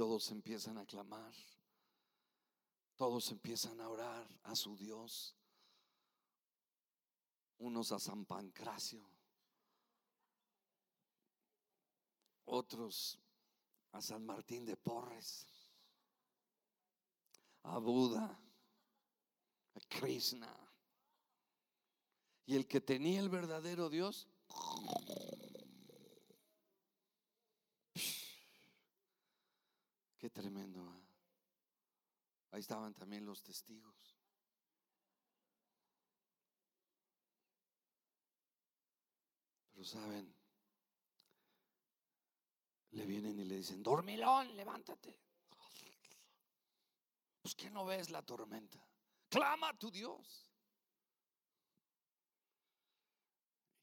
Todos 0.00 0.30
empiezan 0.30 0.78
a 0.78 0.86
clamar. 0.86 1.34
Todos 2.96 3.30
empiezan 3.32 3.78
a 3.82 3.88
orar 3.90 4.26
a 4.44 4.56
su 4.56 4.74
Dios. 4.74 5.36
Unos 7.58 7.92
a 7.92 7.98
San 7.98 8.24
Pancracio. 8.24 9.06
Otros 12.46 13.18
a 13.92 14.00
San 14.00 14.24
Martín 14.24 14.64
de 14.64 14.74
Porres. 14.74 15.46
A 17.64 17.76
Buda. 17.76 18.24
A 19.74 19.80
Krishna. 19.86 20.56
Y 22.46 22.56
el 22.56 22.66
que 22.66 22.80
tenía 22.80 23.20
el 23.20 23.28
verdadero 23.28 23.90
Dios 23.90 24.26
Qué 30.20 30.28
tremendo. 30.28 30.86
¿ah? 30.86 31.00
Ahí 32.50 32.60
estaban 32.60 32.92
también 32.92 33.24
los 33.24 33.42
testigos. 33.42 34.18
Pero 39.70 39.84
saben, 39.84 40.36
le 42.90 43.06
vienen 43.06 43.40
y 43.40 43.44
le 43.44 43.56
dicen, 43.56 43.82
dormilón, 43.82 44.54
levántate. 44.54 45.18
Pues 47.40 47.54
que 47.54 47.70
no 47.70 47.86
ves 47.86 48.10
la 48.10 48.20
tormenta. 48.20 48.86
Clama 49.30 49.70
a 49.70 49.78
tu 49.78 49.90
Dios. 49.90 50.50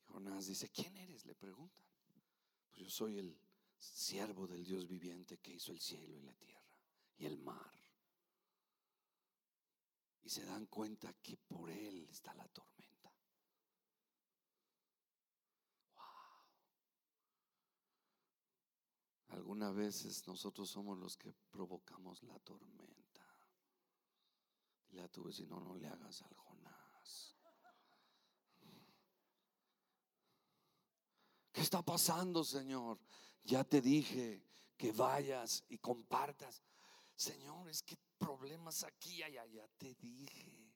Y 0.04 0.12
Jonás 0.12 0.46
dice, 0.46 0.70
¿quién 0.70 0.96
eres? 0.98 1.26
Le 1.26 1.34
preguntan. 1.34 1.84
Pues 2.70 2.84
yo 2.84 2.90
soy 2.92 3.18
el 3.18 3.47
siervo 3.78 4.48
del 4.48 4.64
Dios 4.64 4.88
viviente 4.88 5.38
que 5.40 5.54
hizo 5.54 5.72
el 5.72 5.80
cielo 5.80 6.18
y 6.18 6.22
la 6.22 6.34
tierra 6.34 6.58
y 7.18 7.26
el 7.26 7.38
mar. 7.38 7.72
Y 10.24 10.30
se 10.30 10.46
dan 10.46 10.66
cuenta 10.66 11.14
que 11.22 11.38
por 11.38 11.70
él 11.70 12.08
está 12.10 12.34
la 12.34 12.48
tormenta. 12.50 13.14
Wow. 15.96 16.04
Algunas 19.30 19.74
veces 19.74 20.28
nosotros 20.28 20.70
somos 20.70 20.98
los 20.98 21.16
que 21.16 21.32
provocamos 21.50 22.22
la 22.24 22.38
tormenta. 22.40 23.26
Dile 24.90 25.04
a 25.04 25.08
tu 25.10 25.24
vecino, 25.24 25.60
no 25.60 25.76
le 25.76 25.88
hagas 25.88 26.22
al 26.22 26.36
Jonás. 26.36 27.38
¿Qué 31.52 31.62
está 31.62 31.82
pasando, 31.82 32.44
Señor? 32.44 33.00
Ya 33.48 33.64
te 33.64 33.80
dije 33.80 34.44
que 34.76 34.92
vayas 34.92 35.64
y 35.70 35.78
compartas. 35.78 36.62
Señor, 37.16 37.70
es 37.70 37.82
que 37.82 37.98
problemas 38.18 38.84
aquí, 38.84 39.24
allá, 39.24 39.46
ya 39.46 39.66
te 39.78 39.96
dije, 39.96 40.76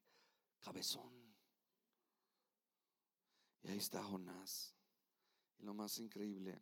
cabezón. 0.62 1.14
Y 3.64 3.68
ahí 3.68 3.78
está 3.78 4.02
Jonás. 4.02 4.74
Y 5.60 5.64
lo 5.64 5.74
más 5.74 6.00
increíble, 6.00 6.62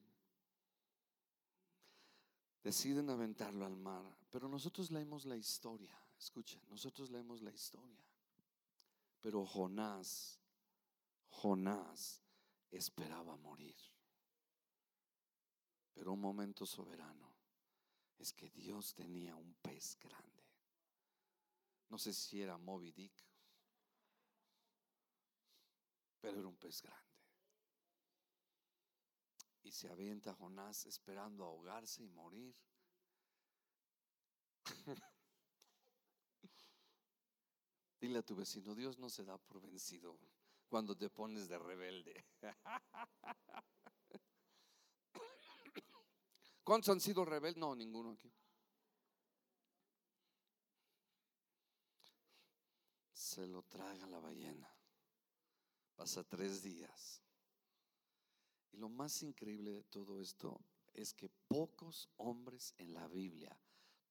deciden 2.63 3.11
aventarlo 3.11 3.63
al 3.67 3.77
mar, 3.77 4.03
pero 4.31 4.49
nosotros 4.49 4.89
leemos 4.89 5.25
la 5.25 5.37
historia. 5.37 5.95
Escuchen, 6.17 6.67
nosotros 6.69 7.11
leemos 7.11 7.43
la 7.43 7.51
historia. 7.51 8.03
Pero 9.21 9.45
Jonás, 9.45 10.39
Jonás 11.29 12.23
esperaba 12.71 13.37
morir. 13.37 13.75
Pero 15.93 16.13
un 16.13 16.21
momento 16.21 16.65
soberano 16.65 17.33
es 18.17 18.33
que 18.33 18.49
Dios 18.49 18.93
tenía 18.93 19.35
un 19.35 19.53
pez 19.55 19.97
grande. 19.99 20.43
No 21.89 21.97
sé 21.97 22.13
si 22.13 22.41
era 22.41 22.57
Moby 22.57 22.91
Dick, 22.91 23.25
pero 26.21 26.39
era 26.39 26.47
un 26.47 26.57
pez 26.57 26.81
grande. 26.81 27.09
Y 29.63 29.71
se 29.71 29.89
avienta 29.89 30.33
Jonás 30.33 30.85
esperando 30.85 31.45
ahogarse 31.45 32.03
y 32.03 32.09
morir. 32.09 32.55
Dile 38.01 38.19
a 38.19 38.23
tu 38.23 38.35
vecino, 38.35 38.75
Dios 38.75 38.97
no 38.97 39.09
se 39.09 39.25
da 39.25 39.37
por 39.37 39.61
vencido 39.61 40.17
cuando 40.69 40.95
te 40.95 41.09
pones 41.09 41.47
de 41.49 41.59
rebelde. 41.59 42.25
¿Cuántos 46.69 46.89
han 46.89 47.01
sido 47.01 47.25
rebeldes? 47.25 47.59
No, 47.59 47.75
ninguno 47.75 48.11
aquí. 48.11 48.31
Se 53.11 53.47
lo 53.47 53.63
traga 53.63 54.05
la 54.05 54.19
ballena. 54.19 54.71
Pasa 55.95 56.23
tres 56.23 56.61
días. 56.61 57.23
Y 58.71 58.77
lo 58.77 58.87
más 58.87 59.23
increíble 59.23 59.71
de 59.71 59.83
todo 59.85 60.21
esto 60.21 60.61
es 60.93 61.15
que 61.15 61.27
pocos 61.47 62.07
hombres 62.17 62.75
en 62.77 62.93
la 62.93 63.07
Biblia 63.07 63.59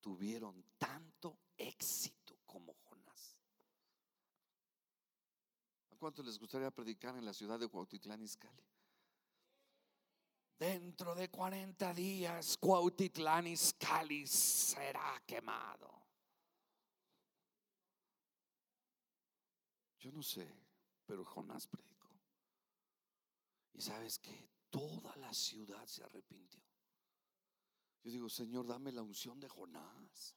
tuvieron 0.00 0.64
tanto 0.78 1.38
éxito 1.56 2.40
como 2.44 2.74
Jonás. 2.74 3.36
¿A 5.92 5.96
cuánto 5.96 6.24
les 6.24 6.40
gustaría 6.40 6.72
predicar 6.72 7.16
en 7.16 7.24
la 7.24 7.34
ciudad 7.34 7.60
de 7.60 7.68
Cuautitlán, 7.68 8.20
Izcalli? 8.20 8.64
Dentro 10.58 11.14
de 11.14 11.30
40 11.30 11.94
días, 11.94 12.56
Cuautitlán 12.56 13.46
Izcalli 13.46 14.26
será 14.26 15.22
quemado. 15.24 16.02
Yo 20.00 20.10
no 20.10 20.20
sé, 20.20 20.52
pero 21.06 21.24
Jonás 21.24 21.68
predicó. 21.68 22.08
Y 23.72 23.80
sabes 23.80 24.18
que 24.18 24.50
toda 24.68 25.14
la 25.16 25.32
ciudad 25.32 25.86
se 25.86 26.02
arrepintió. 26.02 26.64
Yo 28.02 28.10
digo, 28.10 28.28
Señor, 28.28 28.66
dame 28.66 28.90
la 28.90 29.02
unción 29.02 29.38
de 29.38 29.48
Jonás. 29.48 30.36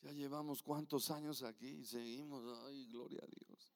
Ya 0.00 0.12
llevamos 0.12 0.62
cuántos 0.62 1.10
años 1.10 1.42
aquí 1.42 1.68
y 1.68 1.84
seguimos, 1.84 2.42
ay, 2.66 2.86
gloria 2.86 3.20
a 3.22 3.26
Dios. 3.26 3.74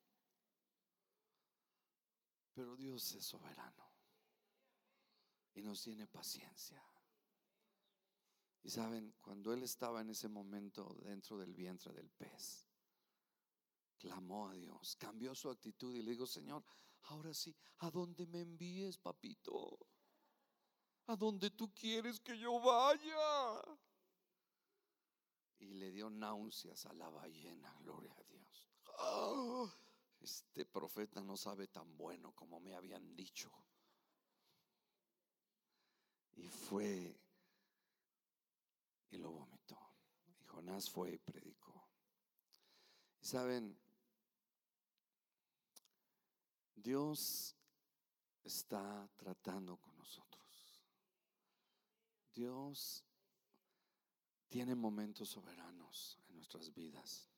Pero 2.55 2.75
Dios 2.75 3.13
es 3.13 3.25
soberano 3.25 3.90
y 5.53 5.61
nos 5.61 5.81
tiene 5.81 6.07
paciencia. 6.07 6.83
Y 8.63 8.69
saben, 8.69 9.15
cuando 9.21 9.53
él 9.53 9.63
estaba 9.63 10.01
en 10.01 10.11
ese 10.11 10.27
momento 10.27 10.95
dentro 11.03 11.37
del 11.37 11.53
vientre 11.53 11.93
del 11.93 12.09
pez, 12.11 12.67
clamó 13.97 14.49
a 14.49 14.53
Dios, 14.53 14.95
cambió 14.97 15.33
su 15.33 15.49
actitud 15.49 15.95
y 15.95 16.03
le 16.03 16.11
dijo, 16.11 16.27
Señor, 16.27 16.63
ahora 17.03 17.33
sí, 17.33 17.55
¿a 17.79 17.89
dónde 17.89 18.27
me 18.27 18.41
envíes, 18.41 18.97
papito? 18.97 19.79
¿A 21.07 21.15
dónde 21.15 21.49
tú 21.49 21.73
quieres 21.73 22.19
que 22.19 22.37
yo 22.37 22.59
vaya? 22.59 23.61
Y 25.59 25.73
le 25.73 25.91
dio 25.91 26.09
náuseas 26.09 26.85
a 26.85 26.93
la 26.93 27.09
ballena, 27.09 27.75
gloria 27.81 28.13
a 28.13 28.23
Dios. 28.23 28.67
¡Ah! 28.99 29.65
Este 30.21 30.65
profeta 30.67 31.23
no 31.23 31.35
sabe 31.35 31.67
tan 31.67 31.97
bueno 31.97 32.31
como 32.35 32.59
me 32.59 32.75
habían 32.75 33.15
dicho. 33.15 33.51
Y 36.35 36.47
fue 36.47 37.19
y 39.11 39.17
lo 39.17 39.31
vomitó. 39.31 39.77
Y 40.39 40.43
Jonás 40.45 40.89
fue 40.89 41.13
y 41.13 41.17
predicó. 41.17 41.89
Y 43.19 43.25
saben, 43.25 43.77
Dios 46.75 47.55
está 48.43 49.07
tratando 49.17 49.77
con 49.77 49.95
nosotros. 49.97 50.85
Dios 52.33 53.05
tiene 54.49 54.75
momentos 54.75 55.29
soberanos 55.29 56.19
en 56.29 56.35
nuestras 56.35 56.73
vidas. 56.73 57.29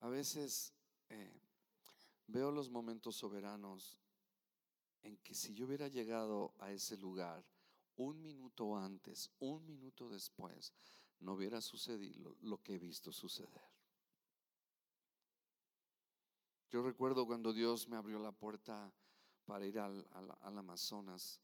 A 0.00 0.08
veces 0.08 0.72
eh, 1.08 1.47
veo 2.28 2.52
los 2.52 2.70
momentos 2.70 3.16
soberanos 3.16 3.98
en 5.02 5.16
que 5.18 5.34
si 5.34 5.54
yo 5.54 5.66
hubiera 5.66 5.88
llegado 5.88 6.54
a 6.58 6.70
ese 6.70 6.96
lugar 6.96 7.44
un 7.96 8.20
minuto 8.20 8.76
antes, 8.76 9.30
un 9.40 9.66
minuto 9.66 10.08
después, 10.08 10.72
no 11.20 11.32
hubiera 11.32 11.60
sucedido 11.60 12.36
lo 12.42 12.62
que 12.62 12.74
he 12.74 12.78
visto 12.78 13.12
suceder. 13.12 13.68
Yo 16.70 16.82
recuerdo 16.82 17.26
cuando 17.26 17.52
Dios 17.52 17.88
me 17.88 17.96
abrió 17.96 18.18
la 18.18 18.30
puerta 18.30 18.92
para 19.46 19.66
ir 19.66 19.78
al, 19.78 20.06
Amazonas, 20.42 21.40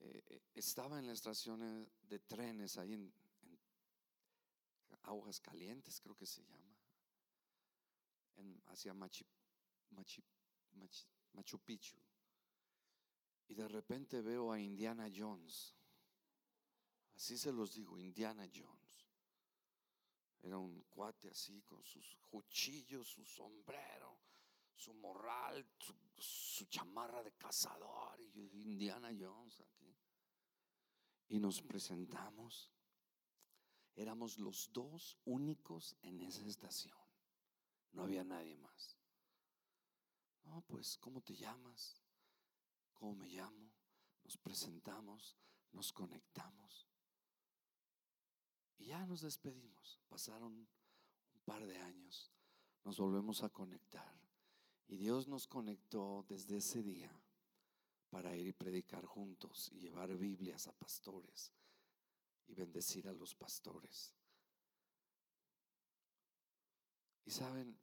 eh, 0.00 0.40
estaba 0.54 0.98
en 0.98 1.06
la 1.06 1.12
estación 1.12 1.88
de 2.08 2.18
trenes 2.20 2.78
ahí 2.78 2.94
en, 2.94 3.12
Aguas 5.02 5.38
Calientes, 5.38 6.00
creo 6.00 6.16
que 6.16 6.24
se 6.24 6.42
llama, 6.42 6.78
hacia 8.68 8.94
Machu, 9.90 11.58
Picchu. 11.58 11.96
Y 13.48 13.54
de 13.54 13.62
de 13.62 13.68
repente 13.68 14.22
veo 14.22 14.52
a 14.52 14.60
Indiana 14.60 15.10
Jones. 15.14 15.74
Así 17.14 17.38
se 17.38 17.52
los 17.52 17.74
digo, 17.74 17.98
Indiana 17.98 18.48
Jones. 18.52 19.06
Era 20.42 20.58
un 20.58 20.82
cuate 20.82 21.28
así 21.28 21.62
con 21.62 21.82
sus 21.84 22.16
cuchillos, 22.28 23.08
su 23.08 23.24
sombrero, 23.24 24.18
su 24.74 24.92
morral, 24.94 25.66
su, 26.18 26.66
chamarra 26.66 27.22
de 27.22 27.32
cazador 27.32 28.20
y 28.20 28.60
Indiana 28.60 29.10
Jones 29.18 29.60
aquí. 29.60 29.96
Y 31.28 31.38
nos 31.38 31.62
presentamos. 31.62 32.70
Éramos 33.96 34.38
los 34.38 34.72
dos 34.72 35.16
únicos 35.24 35.96
en 36.02 36.20
esa 36.20 36.44
estación. 36.46 36.98
No 37.92 38.02
había 38.02 38.24
nadie 38.24 38.56
más. 38.56 38.98
No, 40.44 40.62
pues, 40.62 40.96
¿cómo 40.98 41.20
te 41.20 41.34
llamas? 41.34 42.00
¿Cómo 42.94 43.14
me 43.14 43.28
llamo? 43.28 43.70
Nos 44.22 44.36
presentamos, 44.38 45.36
nos 45.72 45.92
conectamos. 45.92 46.88
Y 48.78 48.86
ya 48.86 49.04
nos 49.06 49.20
despedimos. 49.20 50.00
Pasaron 50.08 50.52
un 50.54 51.40
par 51.44 51.66
de 51.66 51.78
años. 51.78 52.30
Nos 52.84 52.98
volvemos 52.98 53.42
a 53.42 53.48
conectar. 53.48 54.14
Y 54.86 54.96
Dios 54.96 55.28
nos 55.28 55.46
conectó 55.46 56.24
desde 56.28 56.58
ese 56.58 56.82
día 56.82 57.10
para 58.10 58.36
ir 58.36 58.46
y 58.46 58.52
predicar 58.52 59.04
juntos 59.06 59.70
y 59.72 59.80
llevar 59.80 60.16
Biblias 60.16 60.68
a 60.68 60.72
pastores 60.72 61.52
y 62.46 62.54
bendecir 62.54 63.08
a 63.08 63.12
los 63.12 63.34
pastores. 63.34 64.14
Y 67.24 67.30
saben, 67.30 67.76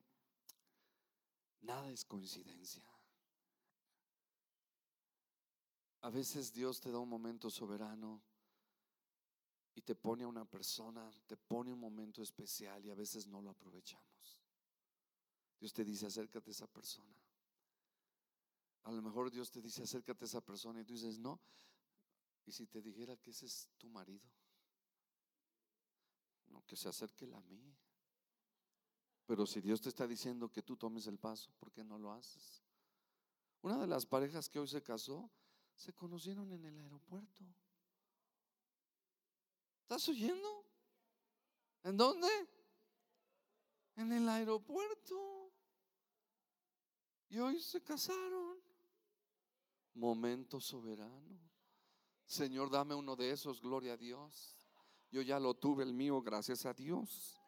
nada 1.62 1.92
es 1.92 2.06
coincidencia. 2.06 2.84
A 6.02 6.10
veces 6.10 6.52
Dios 6.52 6.80
te 6.80 6.92
da 6.92 6.98
un 6.98 7.10
momento 7.10 7.50
soberano 7.50 8.22
y 9.76 9.82
te 9.82 9.96
pone 9.96 10.24
a 10.24 10.28
una 10.28 10.46
persona, 10.46 11.10
te 11.28 11.38
pone 11.38 11.72
un 11.72 11.80
momento 11.80 12.22
especial 12.22 12.84
y 12.86 12.90
a 12.90 12.96
veces 12.96 13.28
no 13.28 13.42
lo 13.42 13.52
aprovechamos. 13.52 14.42
Dios 15.60 15.74
te 15.74 15.86
dice, 15.86 16.08
acércate 16.08 16.50
a 16.50 16.54
esa 16.54 16.68
persona. 16.68 17.16
A 18.84 18.92
lo 18.92 19.02
mejor 19.04 19.30
Dios 19.30 19.52
te 19.52 19.62
dice, 19.62 19.84
acércate 19.84 20.26
a 20.26 20.28
esa 20.28 20.42
persona 20.42 20.82
y 20.82 20.86
tú 20.86 20.94
dices, 20.94 21.20
no. 21.20 21.40
¿Y 22.46 22.52
si 22.52 22.66
te 22.66 22.82
dijera 22.82 23.16
que 23.18 23.30
ese 23.30 23.46
es 23.46 23.70
tu 23.78 23.88
marido? 23.88 24.28
No, 26.48 26.66
que 26.66 26.76
se 26.76 26.90
acerque 26.90 27.32
a 27.32 27.40
mí. 27.42 27.78
Pero 29.26 29.46
si 29.46 29.62
Dios 29.62 29.82
te 29.82 29.90
está 29.90 30.08
diciendo 30.08 30.52
que 30.52 30.62
tú 30.62 30.76
tomes 30.76 31.08
el 31.08 31.18
paso, 31.18 31.52
¿por 31.60 31.72
qué 31.72 31.84
no 31.84 31.98
lo 31.98 32.12
haces? 32.12 32.64
Una 33.62 33.78
de 33.78 33.88
las 33.88 34.06
parejas 34.06 34.50
que 34.50 34.60
hoy 34.60 34.68
se 34.68 34.82
casó, 34.82 35.30
se 35.76 35.94
conocieron 35.94 36.52
en 36.52 36.66
el 36.66 36.80
aeropuerto. 36.80 37.46
¿Estás 39.84 40.08
oyendo? 40.10 40.66
¿En 41.84 41.98
dónde? 41.98 42.28
En 43.96 44.12
el 44.12 44.28
aeropuerto. 44.28 45.52
Y 47.30 47.40
hoy 47.40 47.60
se 47.60 47.82
casaron. 47.82 48.58
Momento 49.94 50.60
soberano. 50.60 51.40
Señor, 52.26 52.70
dame 52.70 52.96
uno 52.96 53.16
de 53.16 53.32
esos, 53.32 53.62
gloria 53.62 53.94
a 53.94 53.98
Dios. 53.98 54.56
Yo 55.12 55.22
ya 55.22 55.40
lo 55.40 55.54
tuve 55.54 55.84
el 55.84 55.94
mío, 55.94 56.22
gracias 56.22 56.66
a 56.66 56.74
Dios. 56.74 57.41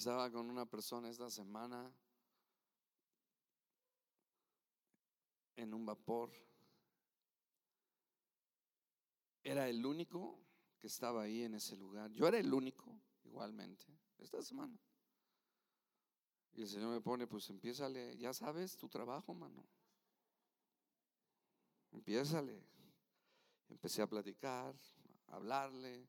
Estaba 0.00 0.30
con 0.30 0.48
una 0.48 0.64
persona 0.64 1.10
esta 1.10 1.28
semana 1.28 1.94
en 5.56 5.74
un 5.74 5.84
vapor. 5.84 6.30
Era 9.44 9.68
el 9.68 9.84
único 9.84 10.42
que 10.78 10.86
estaba 10.86 11.20
ahí 11.20 11.42
en 11.42 11.52
ese 11.52 11.76
lugar. 11.76 12.10
Yo 12.12 12.26
era 12.26 12.38
el 12.38 12.50
único, 12.50 12.98
igualmente, 13.24 13.84
esta 14.16 14.40
semana. 14.40 14.80
Y 16.54 16.62
el 16.62 16.68
Señor 16.68 16.94
me 16.94 17.02
pone, 17.02 17.26
pues 17.26 17.50
empiézale, 17.50 18.16
ya 18.16 18.32
sabes 18.32 18.78
tu 18.78 18.88
trabajo, 18.88 19.34
mano. 19.34 19.68
Empiézale. 21.90 22.64
Empecé 23.68 24.00
a 24.00 24.06
platicar, 24.06 24.74
a 25.26 25.36
hablarle. 25.36 26.08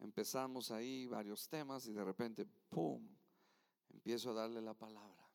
Empezamos 0.00 0.72
ahí 0.72 1.06
varios 1.06 1.48
temas 1.48 1.86
y 1.86 1.92
de 1.92 2.02
repente, 2.02 2.44
¡pum! 2.68 3.19
Empiezo 3.90 4.30
a 4.30 4.34
darle 4.34 4.60
la 4.60 4.74
palabra. 4.74 5.28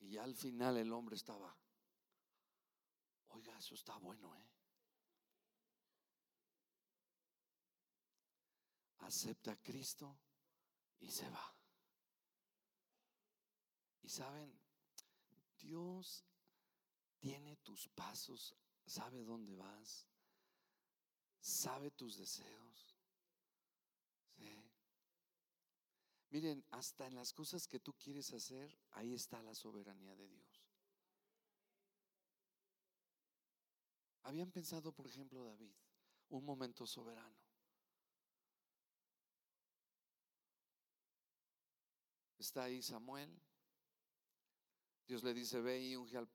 Y 0.00 0.10
ya 0.10 0.24
al 0.24 0.34
final 0.34 0.76
el 0.76 0.92
hombre 0.92 1.16
estaba, 1.16 1.56
oiga, 3.28 3.56
eso 3.56 3.74
está 3.74 3.96
bueno, 3.98 4.34
¿eh? 4.36 4.48
Acepta 8.98 9.52
a 9.52 9.56
Cristo 9.56 10.18
y 11.00 11.10
se 11.10 11.28
va. 11.28 11.56
Y 14.02 14.08
saben, 14.08 14.52
Dios 15.58 16.24
tiene 17.18 17.56
tus 17.58 17.88
pasos, 17.88 18.56
sabe 18.84 19.22
dónde 19.22 19.54
vas, 19.54 20.08
sabe 21.40 21.90
tus 21.92 22.16
deseos. 22.16 22.71
Miren, 26.32 26.64
hasta 26.70 27.06
en 27.06 27.14
las 27.14 27.34
cosas 27.34 27.68
que 27.68 27.78
tú 27.78 27.92
quieres 27.92 28.32
hacer, 28.32 28.74
ahí 28.92 29.12
está 29.12 29.42
la 29.42 29.54
soberanía 29.54 30.16
de 30.16 30.26
Dios. 30.26 30.64
Habían 34.22 34.50
pensado, 34.50 34.92
por 34.92 35.06
ejemplo, 35.06 35.44
David, 35.44 35.74
un 36.30 36.42
momento 36.42 36.86
soberano. 36.86 37.36
Está 42.38 42.64
ahí 42.64 42.80
Samuel. 42.80 43.38
Dios 45.06 45.22
le 45.22 45.34
dice, 45.34 45.60
ve 45.60 45.82
y 45.82 45.96
unge 45.96 46.16
al, 46.16 46.30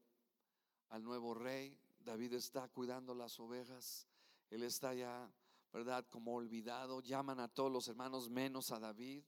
al 0.90 1.04
nuevo 1.04 1.34
rey. 1.34 1.76
David 1.98 2.34
está 2.34 2.70
cuidando 2.70 3.16
las 3.16 3.40
ovejas. 3.40 4.08
Él 4.52 4.62
está 4.62 4.94
ya, 4.94 5.28
¿verdad? 5.74 6.06
Como 6.08 6.36
olvidado. 6.36 7.02
Llaman 7.02 7.40
a 7.40 7.48
todos 7.48 7.72
los 7.72 7.88
hermanos 7.88 8.30
menos 8.30 8.70
a 8.70 8.78
David. 8.78 9.26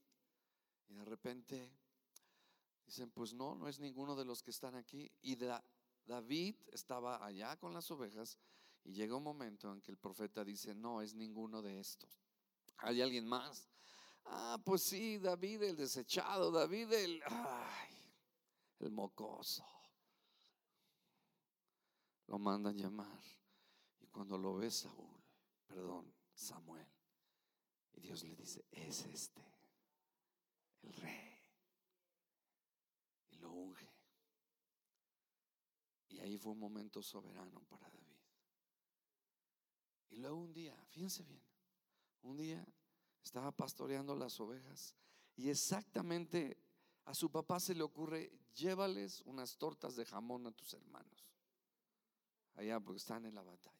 Y 0.89 0.95
de 0.95 1.06
repente 1.06 1.71
dicen, 2.86 3.12
pues 3.12 3.34
no, 3.34 3.56
no 3.56 3.67
es 3.67 3.80
ninguno 3.80 4.15
de 4.15 4.25
los 4.25 4.41
que 4.41 4.52
están 4.52 4.75
aquí. 4.75 5.12
Y 5.21 5.38
David 6.06 6.56
estaba 6.71 7.23
allá 7.23 7.56
con 7.58 7.73
las 7.73 7.89
ovejas 7.91 8.38
y 8.84 8.93
llega 8.93 9.15
un 9.15 9.23
momento 9.23 9.71
en 9.71 9.82
que 9.82 9.91
el 9.91 9.97
profeta 9.97 10.43
dice, 10.43 10.73
no, 10.73 11.02
es 11.02 11.13
ninguno 11.13 11.62
de 11.62 11.80
estos. 11.80 12.19
¿Hay 12.78 13.02
alguien 13.02 13.28
más? 13.28 13.69
Ah, 14.25 14.60
pues 14.63 14.84
sí, 14.84 15.19
David 15.19 15.63
el 15.63 15.75
desechado, 15.75 16.52
David 16.52 16.91
el, 16.93 17.21
ay, 17.25 17.95
el 18.80 18.91
mocoso. 18.91 19.65
Lo 22.28 22.39
mandan 22.39 22.78
llamar. 22.78 23.21
Y 23.99 24.08
cuando 24.08 24.38
lo 24.38 24.56
ve 24.56 24.71
Saúl, 24.71 25.21
perdón, 25.67 26.13
Samuel, 26.34 26.88
y 27.93 27.99
Dios 28.02 28.23
le 28.23 28.36
dice, 28.36 28.65
es 28.71 29.06
este 29.06 29.59
el 30.84 30.94
rey. 30.94 31.42
Y 33.30 33.38
lo 33.38 33.52
unge. 33.52 33.89
Y 36.10 36.20
ahí 36.20 36.38
fue 36.38 36.52
un 36.52 36.60
momento 36.60 37.02
soberano 37.02 37.62
para 37.65 37.89
David. 37.89 38.18
Y 40.10 40.18
luego 40.18 40.38
un 40.38 40.54
día, 40.54 40.76
fíjense 40.88 41.24
bien, 41.24 41.44
un 42.24 42.38
día 42.38 42.65
estaba 43.24 43.52
pastoreando 43.52 44.15
las 44.15 44.39
ovejas 44.39 44.96
y 45.36 45.50
exactamente 45.50 46.58
a 47.06 47.13
su 47.13 47.32
papá 47.32 47.60
se 47.60 47.76
le 47.76 47.84
ocurre, 47.84 48.32
llévales 48.54 49.22
unas 49.22 49.58
tortas 49.58 49.96
de 49.96 50.06
jamón 50.06 50.48
a 50.48 50.52
tus 50.52 50.74
hermanos. 50.74 51.28
Allá 52.56 52.80
porque 52.80 52.98
están 52.98 53.26
en 53.26 53.36
la 53.36 53.42
batalla. 53.42 53.76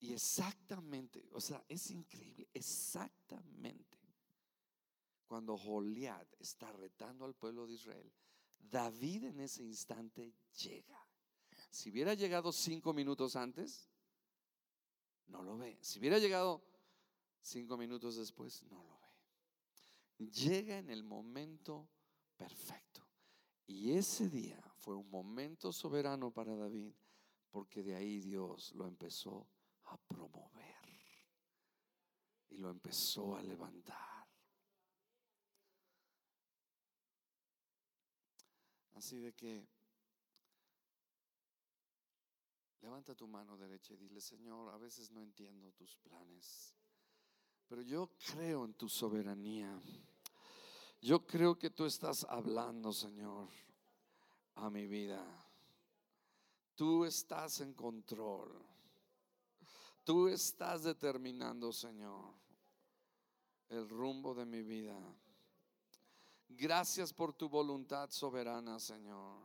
Y 0.00 0.12
exactamente, 0.12 1.28
o 1.32 1.40
sea, 1.40 1.64
es 1.68 1.90
increíble, 1.90 2.48
exactamente 2.52 3.91
cuando 5.32 5.56
Goliat 5.56 6.28
está 6.40 6.70
retando 6.72 7.24
al 7.24 7.34
pueblo 7.34 7.66
de 7.66 7.72
Israel, 7.72 8.12
David 8.58 9.24
en 9.24 9.40
ese 9.40 9.62
instante 9.62 10.34
llega. 10.58 11.08
Si 11.70 11.88
hubiera 11.88 12.12
llegado 12.12 12.52
cinco 12.52 12.92
minutos 12.92 13.34
antes, 13.34 13.88
no 15.28 15.42
lo 15.42 15.56
ve. 15.56 15.78
Si 15.80 15.98
hubiera 16.00 16.18
llegado 16.18 16.62
cinco 17.40 17.78
minutos 17.78 18.16
después, 18.16 18.62
no 18.64 18.84
lo 18.84 19.00
ve. 19.00 20.28
Llega 20.28 20.76
en 20.76 20.90
el 20.90 21.02
momento 21.02 21.88
perfecto. 22.36 23.00
Y 23.66 23.92
ese 23.92 24.28
día 24.28 24.62
fue 24.76 24.96
un 24.96 25.08
momento 25.08 25.72
soberano 25.72 26.30
para 26.30 26.54
David, 26.54 26.92
porque 27.50 27.82
de 27.82 27.94
ahí 27.94 28.20
Dios 28.20 28.74
lo 28.74 28.86
empezó 28.86 29.48
a 29.84 29.96
promover 29.96 30.76
y 32.50 32.58
lo 32.58 32.68
empezó 32.68 33.34
a 33.34 33.42
levantar. 33.42 34.11
Así 39.02 39.18
de 39.18 39.34
que 39.34 39.66
levanta 42.82 43.16
tu 43.16 43.26
mano 43.26 43.56
derecha 43.56 43.94
y 43.94 43.96
dile, 43.96 44.20
Señor, 44.20 44.72
a 44.72 44.78
veces 44.78 45.10
no 45.10 45.20
entiendo 45.20 45.72
tus 45.72 45.96
planes, 45.96 46.72
pero 47.66 47.82
yo 47.82 48.12
creo 48.32 48.64
en 48.64 48.74
tu 48.74 48.88
soberanía. 48.88 49.76
Yo 51.00 51.26
creo 51.26 51.58
que 51.58 51.70
tú 51.70 51.84
estás 51.84 52.22
hablando, 52.28 52.92
Señor, 52.92 53.48
a 54.54 54.70
mi 54.70 54.86
vida. 54.86 55.26
Tú 56.76 57.04
estás 57.04 57.60
en 57.60 57.74
control. 57.74 58.64
Tú 60.04 60.28
estás 60.28 60.84
determinando, 60.84 61.72
Señor, 61.72 62.36
el 63.68 63.88
rumbo 63.88 64.32
de 64.32 64.46
mi 64.46 64.62
vida. 64.62 64.96
Gracias 66.56 67.12
por 67.12 67.32
tu 67.32 67.48
voluntad 67.48 68.10
soberana, 68.10 68.78
Señor. 68.78 69.38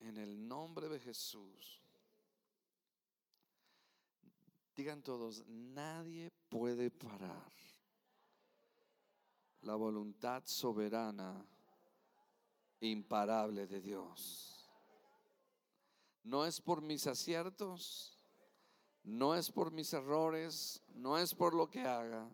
En 0.00 0.16
el 0.16 0.46
nombre 0.46 0.88
de 0.88 0.98
Jesús. 0.98 1.82
Digan 4.74 5.02
todos, 5.02 5.44
nadie 5.46 6.30
puede 6.48 6.90
parar 6.90 7.52
la 9.62 9.74
voluntad 9.74 10.42
soberana 10.46 11.44
imparable 12.80 13.66
de 13.66 13.80
Dios. 13.80 14.70
No 16.22 16.44
es 16.44 16.60
por 16.60 16.80
mis 16.80 17.06
aciertos, 17.06 18.18
no 19.02 19.34
es 19.34 19.50
por 19.50 19.72
mis 19.72 19.92
errores, 19.92 20.82
no 20.94 21.18
es 21.18 21.34
por 21.34 21.54
lo 21.54 21.68
que 21.68 21.80
haga, 21.80 22.28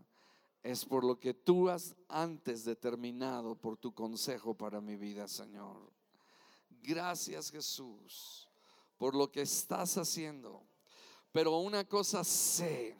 es 0.64 0.84
por 0.84 1.04
lo 1.04 1.20
que 1.20 1.34
tú 1.34 1.68
has 1.68 1.94
antes 2.08 2.64
determinado 2.64 3.54
por 3.54 3.76
tu 3.76 3.94
consejo 3.94 4.54
para 4.54 4.80
mi 4.80 4.96
vida, 4.96 5.28
Señor. 5.28 5.92
Gracias 6.82 7.50
Jesús 7.50 8.48
por 8.96 9.14
lo 9.14 9.30
que 9.30 9.42
estás 9.42 9.98
haciendo. 9.98 10.62
Pero 11.32 11.58
una 11.58 11.84
cosa 11.84 12.24
sé, 12.24 12.96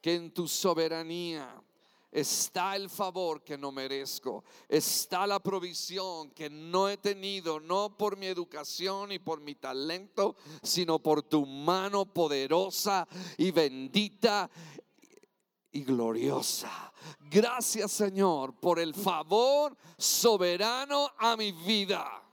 que 0.00 0.16
en 0.16 0.32
tu 0.32 0.48
soberanía 0.48 1.62
está 2.10 2.76
el 2.76 2.90
favor 2.90 3.42
que 3.42 3.56
no 3.56 3.72
merezco, 3.72 4.44
está 4.68 5.26
la 5.26 5.40
provisión 5.40 6.30
que 6.30 6.50
no 6.50 6.88
he 6.88 6.96
tenido, 6.96 7.60
no 7.60 7.96
por 7.96 8.16
mi 8.16 8.26
educación 8.26 9.12
y 9.12 9.18
por 9.18 9.40
mi 9.40 9.54
talento, 9.54 10.36
sino 10.62 10.98
por 10.98 11.22
tu 11.22 11.46
mano 11.46 12.06
poderosa 12.06 13.06
y 13.38 13.50
bendita 13.50 14.50
y 15.74 15.82
gloriosa. 15.82 16.92
Gracias 17.20 17.92
Señor 17.92 18.54
por 18.54 18.78
el 18.78 18.94
favor 18.94 19.76
soberano 19.98 21.10
a 21.18 21.36
mi 21.36 21.52
vida. 21.52 22.23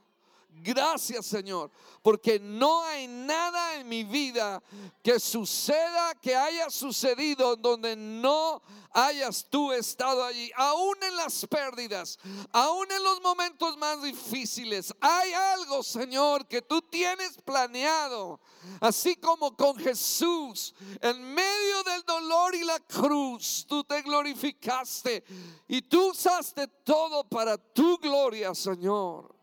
Gracias 0.54 1.26
Señor, 1.26 1.70
porque 2.02 2.38
no 2.38 2.84
hay 2.84 3.08
nada 3.08 3.76
en 3.76 3.88
mi 3.88 4.04
vida 4.04 4.62
que 5.02 5.18
suceda, 5.18 6.14
que 6.20 6.36
haya 6.36 6.70
sucedido 6.70 7.56
donde 7.56 7.96
no 7.96 8.62
hayas 8.92 9.46
tú 9.48 9.72
estado 9.72 10.22
allí. 10.22 10.50
Aún 10.54 10.96
en 11.02 11.16
las 11.16 11.46
pérdidas, 11.46 12.18
aún 12.52 12.86
en 12.92 13.02
los 13.02 13.20
momentos 13.22 13.76
más 13.78 14.02
difíciles, 14.02 14.94
hay 15.00 15.32
algo 15.32 15.82
Señor 15.82 16.46
que 16.46 16.62
tú 16.62 16.82
tienes 16.82 17.38
planeado. 17.44 18.38
Así 18.80 19.16
como 19.16 19.56
con 19.56 19.76
Jesús, 19.76 20.74
en 21.00 21.34
medio 21.34 21.82
del 21.84 22.02
dolor 22.02 22.54
y 22.54 22.62
la 22.62 22.78
cruz, 22.78 23.64
tú 23.68 23.82
te 23.82 24.02
glorificaste 24.02 25.24
y 25.66 25.82
tú 25.82 26.10
usaste 26.10 26.68
todo 26.84 27.24
para 27.24 27.56
tu 27.56 27.98
gloria, 27.98 28.54
Señor. 28.54 29.41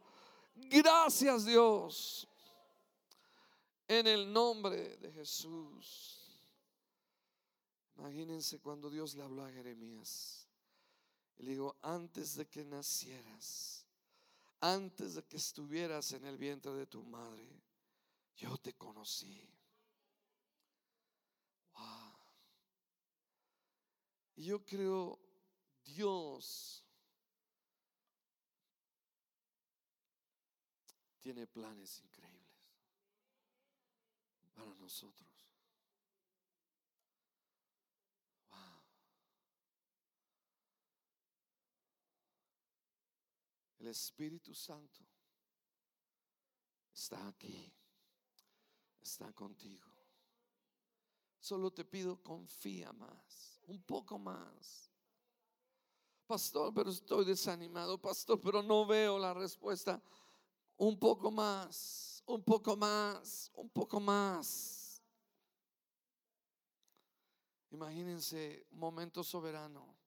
Gracias 0.69 1.45
Dios. 1.45 2.27
En 3.88 4.05
el 4.05 4.32
nombre 4.32 4.97
de 4.97 5.12
Jesús. 5.12 6.19
Imagínense 7.97 8.60
cuando 8.60 8.89
Dios 8.89 9.15
le 9.15 9.23
habló 9.23 9.43
a 9.43 9.51
Jeremías. 9.51 10.47
Le 11.38 11.51
dijo, 11.51 11.75
antes 11.82 12.36
de 12.36 12.47
que 12.47 12.63
nacieras, 12.63 13.86
antes 14.62 15.15
de 15.15 15.23
que 15.23 15.38
estuvieras 15.38 16.12
en 16.12 16.25
el 16.25 16.38
vientre 16.38 16.73
de 16.73 16.86
tu 16.86 17.03
madre, 17.03 17.47
yo 18.36 18.58
te 18.58 18.73
conocí. 18.73 19.49
Y 24.39 24.45
yo 24.45 24.65
creo, 24.65 25.19
Dios 25.84 26.86
tiene 31.32 31.46
planes 31.46 32.00
increíbles 32.00 32.58
para 34.56 34.74
nosotros. 34.74 35.30
El 43.78 43.88
Espíritu 43.89 44.56
Santo 44.56 45.02
está 46.96 47.28
aquí, 47.28 47.72
está 49.00 49.32
contigo. 49.32 49.88
Solo 51.39 51.72
te 51.72 51.86
pido, 51.86 52.24
confía 52.24 52.92
más, 52.92 53.62
un 53.68 53.84
poco 53.84 54.18
más. 54.18 54.89
Pastor, 56.26 56.74
pero 56.74 56.89
estoy 56.89 57.24
desanimado, 57.24 58.02
pastor, 58.02 58.42
pero 58.42 58.63
no 58.63 58.88
veo 58.88 59.20
la 59.20 59.36
respuesta 59.36 60.02
un 60.80 60.98
poco 60.98 61.30
más, 61.30 62.24
un 62.26 62.42
poco 62.42 62.78
más, 62.78 63.52
un 63.54 63.70
poco 63.70 64.00
más. 64.00 65.04
Imagínense, 67.72 68.65
momento 68.72 69.24
soberano. 69.24 69.98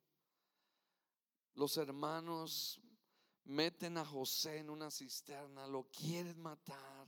Los 1.55 1.77
hermanos 1.77 2.81
meten 3.45 3.99
a 3.99 4.05
José 4.05 4.59
en 4.59 4.71
una 4.71 4.91
cisterna, 4.91 5.67
lo 5.67 5.91
quieren 5.91 6.41
matar. 6.41 7.07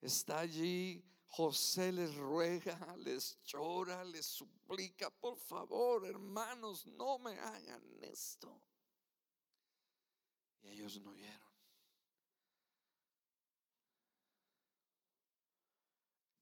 Está 0.00 0.38
allí, 0.38 1.04
José 1.26 1.92
les 1.92 2.14
ruega, 2.16 2.96
les 2.96 3.38
llora, 3.44 4.02
les 4.02 4.24
suplica, 4.24 5.10
por 5.10 5.36
favor, 5.36 6.06
hermanos, 6.06 6.86
no 6.86 7.18
me 7.18 7.38
hagan 7.38 7.82
esto. 8.00 8.62
Y 10.62 10.68
ellos 10.68 10.98
no 11.02 11.10
oyeron. 11.10 11.47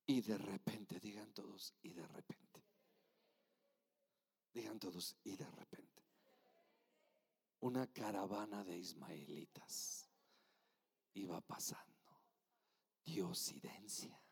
Y 0.07 0.21
de 0.21 0.39
repente, 0.39 1.01
digan 1.01 1.33
todos, 1.33 1.75
y 1.83 1.93
de 1.93 2.07
repente. 2.07 2.65
Digan 4.53 4.79
todos, 4.79 5.17
y 5.25 5.37
de 5.37 5.51
repente. 5.51 6.05
Una 7.61 7.87
caravana 7.89 8.63
de 8.63 8.79
ismaelitas 8.79 10.09
iba 11.15 11.41
pasando. 11.41 12.23
Diosidencia. 13.05 14.23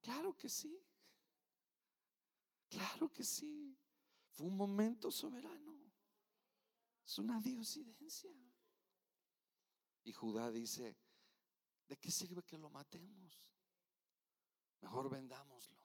Claro 0.00 0.34
que 0.36 0.48
sí. 0.48 0.82
Claro 2.68 3.12
que 3.12 3.22
sí. 3.22 3.78
Fue 4.32 4.46
un 4.46 4.56
momento 4.56 5.10
soberano. 5.10 5.92
Es 7.04 7.18
una 7.18 7.40
diosidencia. 7.40 8.47
Y 10.08 10.12
Judá 10.14 10.50
dice, 10.50 10.96
¿de 11.86 11.98
qué 11.98 12.10
sirve 12.10 12.42
que 12.42 12.56
lo 12.56 12.70
matemos? 12.70 13.52
Mejor 14.80 15.10
vendámoslo. 15.10 15.76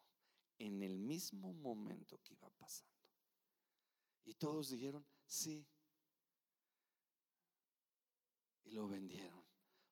En 0.58 0.82
el 0.82 0.98
mismo 0.98 1.52
momento 1.52 2.18
que 2.24 2.36
iba 2.36 2.50
pasando. 2.52 3.04
Y 4.24 4.36
todos 4.36 4.70
dijeron, 4.70 5.06
sí. 5.26 5.68
Y 8.64 8.72
lo 8.72 8.88
vendieron 8.88 9.44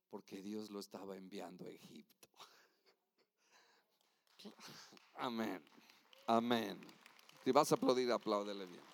porque 0.10 0.42
Dios 0.42 0.70
lo 0.70 0.80
estaba 0.80 1.18
enviando 1.18 1.66
a 1.66 1.70
Egipto. 1.70 2.30
Amén. 5.16 5.62
Amén. 6.26 6.80
Si 7.44 7.52
vas 7.52 7.70
a 7.74 7.76
aplaudir, 7.76 8.10
apláudele 8.10 8.66
bien. 8.66 8.91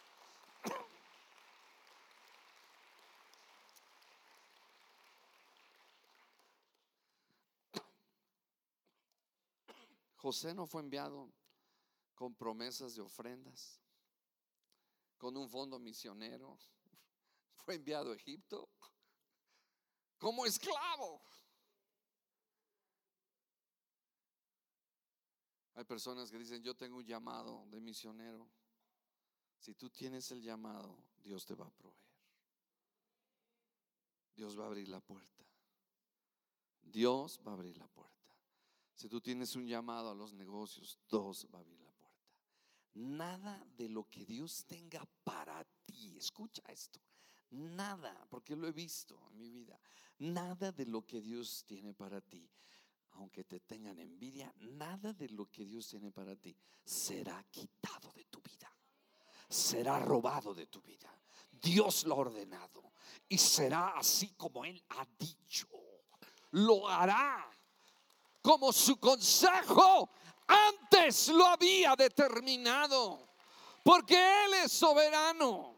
José 10.17 10.53
no 10.53 10.65
fue 10.65 10.82
enviado 10.82 11.32
con 12.15 12.36
promesas 12.36 12.95
de 12.95 13.01
ofrendas, 13.01 13.80
con 15.17 15.38
un 15.38 15.49
fondo 15.49 15.80
misionero. 15.80 16.58
Fue 17.65 17.75
enviado 17.75 18.12
a 18.12 18.15
Egipto 18.15 18.69
como 20.17 20.45
esclavo. 20.45 21.21
Hay 25.75 25.84
personas 25.84 26.32
que 26.32 26.39
dicen, 26.39 26.63
yo 26.63 26.75
tengo 26.75 26.97
un 26.97 27.06
llamado 27.06 27.65
de 27.67 27.80
misionero. 27.80 28.49
Si 29.60 29.75
tú 29.75 29.91
tienes 29.91 30.32
el 30.32 30.41
llamado, 30.41 30.97
Dios 31.23 31.45
te 31.45 31.53
va 31.53 31.67
a 31.67 31.69
proveer. 31.69 32.08
Dios 34.36 34.58
va 34.58 34.63
a 34.63 34.67
abrir 34.67 34.88
la 34.88 34.99
puerta. 34.99 35.43
Dios 36.82 37.39
va 37.45 37.51
a 37.51 37.53
abrir 37.53 37.77
la 37.77 37.88
puerta. 37.88 38.16
Si 38.97 39.07
tú 39.07 39.21
tienes 39.21 39.55
un 39.55 39.67
llamado 39.67 40.10
a 40.10 40.15
los 40.15 40.33
negocios, 40.33 40.97
Dios 41.07 41.47
va 41.53 41.60
a 41.60 41.62
abrir 41.62 41.79
la 41.81 41.91
puerta. 41.91 42.31
Nada 42.95 43.63
de 43.77 43.89
lo 43.89 44.10
que 44.10 44.25
Dios 44.25 44.65
tenga 44.65 45.07
para 45.23 45.63
ti, 45.86 46.17
escucha 46.17 46.63
esto, 46.67 46.99
nada, 47.51 48.25
porque 48.27 48.55
lo 48.55 48.67
he 48.67 48.71
visto 48.71 49.29
en 49.29 49.38
mi 49.38 49.51
vida, 49.51 49.79
nada 50.17 50.71
de 50.71 50.88
lo 50.88 51.05
que 51.05 51.21
Dios 51.21 51.63
tiene 51.67 51.93
para 51.93 52.21
ti, 52.21 52.49
aunque 53.12 53.43
te 53.43 53.60
tengan 53.60 53.99
envidia, 53.99 54.51
nada 54.62 55.13
de 55.13 55.29
lo 55.29 55.45
que 55.45 55.63
Dios 55.63 55.88
tiene 55.88 56.12
para 56.12 56.36
ti 56.36 56.57
será 56.83 57.45
quitado 57.51 58.12
de 58.13 58.25
tu 58.25 58.41
vida, 58.41 58.75
será 59.47 59.99
robado 59.99 60.55
de 60.55 60.65
tu 60.65 60.81
vida. 60.81 61.13
Dios 61.51 62.03
lo 62.05 62.15
ha 62.15 62.17
ordenado 62.17 62.93
y 63.29 63.38
será 63.38 63.89
así 63.89 64.29
como 64.29 64.65
Él 64.65 64.83
ha 64.89 65.05
dicho. 65.19 65.67
Lo 66.51 66.88
hará 66.88 67.56
como 68.47 68.71
su 68.71 68.97
consejo 68.97 70.10
antes 70.47 71.27
lo 71.27 71.45
había 71.45 71.97
determinado, 71.97 73.27
porque 73.83 74.15
Él 74.15 74.53
es 74.63 74.71
soberano. 74.71 75.75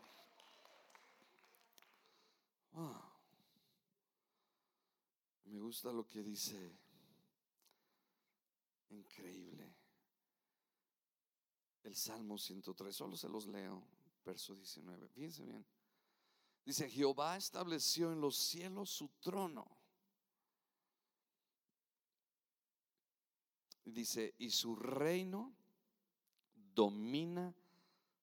Me 5.45 5.59
gusta 5.59 5.91
lo 5.91 6.05
que 6.05 6.21
dice. 6.21 6.77
Increíble. 8.89 9.75
El 11.81 11.95
Salmo 11.95 12.37
103, 12.37 12.95
solo 12.95 13.17
se 13.17 13.27
los 13.29 13.47
leo, 13.47 13.83
verso 14.23 14.53
19. 14.53 15.09
Fíjense 15.09 15.43
bien. 15.43 15.65
Dice, 16.63 16.87
Jehová 16.87 17.35
estableció 17.35 18.11
en 18.11 18.21
los 18.21 18.37
cielos 18.37 18.91
su 18.91 19.07
trono. 19.19 19.78
Dice, 23.91 24.35
y 24.37 24.49
su 24.51 24.75
reino 24.75 25.53
domina 26.73 27.53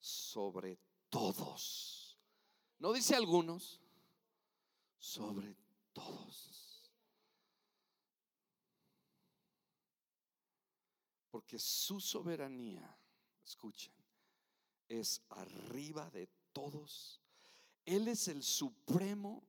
sobre 0.01 0.79
todos. 1.11 2.19
No 2.79 2.93
dice 2.93 3.15
algunos, 3.15 3.81
sobre 4.99 5.57
todos. 5.93 6.93
Porque 11.31 11.59
su 11.59 12.01
soberanía, 12.01 12.97
escuchen, 13.45 13.93
es 14.89 15.21
arriba 15.31 16.09
de 16.11 16.29
todos. 16.53 17.21
Él 17.85 18.09
es 18.09 18.29
el 18.29 18.43
supremo, 18.43 19.45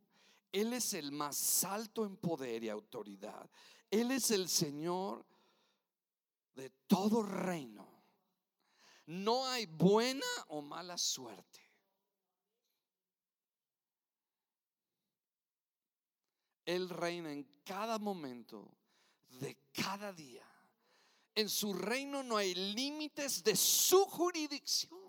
Él 0.51 0.73
es 0.73 0.93
el 0.93 1.12
más 1.12 1.63
alto 1.63 2.06
en 2.06 2.17
poder 2.17 2.63
y 2.63 2.69
autoridad. 2.69 3.49
Él 3.89 4.12
es 4.12 4.32
el 4.32 4.49
Señor 4.49 5.25
de 6.57 6.71
todo 6.87 7.23
reino. 7.23 7.87
No 9.05 9.47
hay 9.47 9.67
buena 9.67 10.25
o 10.49 10.61
mala 10.61 10.97
suerte. 10.97 11.61
Él 16.65 16.89
reina 16.89 17.31
en 17.31 17.61
cada 17.63 17.97
momento 17.97 18.75
de 19.29 19.55
cada 19.71 20.11
día. 20.11 20.45
En 21.35 21.47
su 21.47 21.73
reino 21.73 22.23
no 22.23 22.35
hay 22.35 22.53
límites 22.55 23.43
de 23.43 23.55
su 23.55 24.03
jurisdicción. 24.05 24.99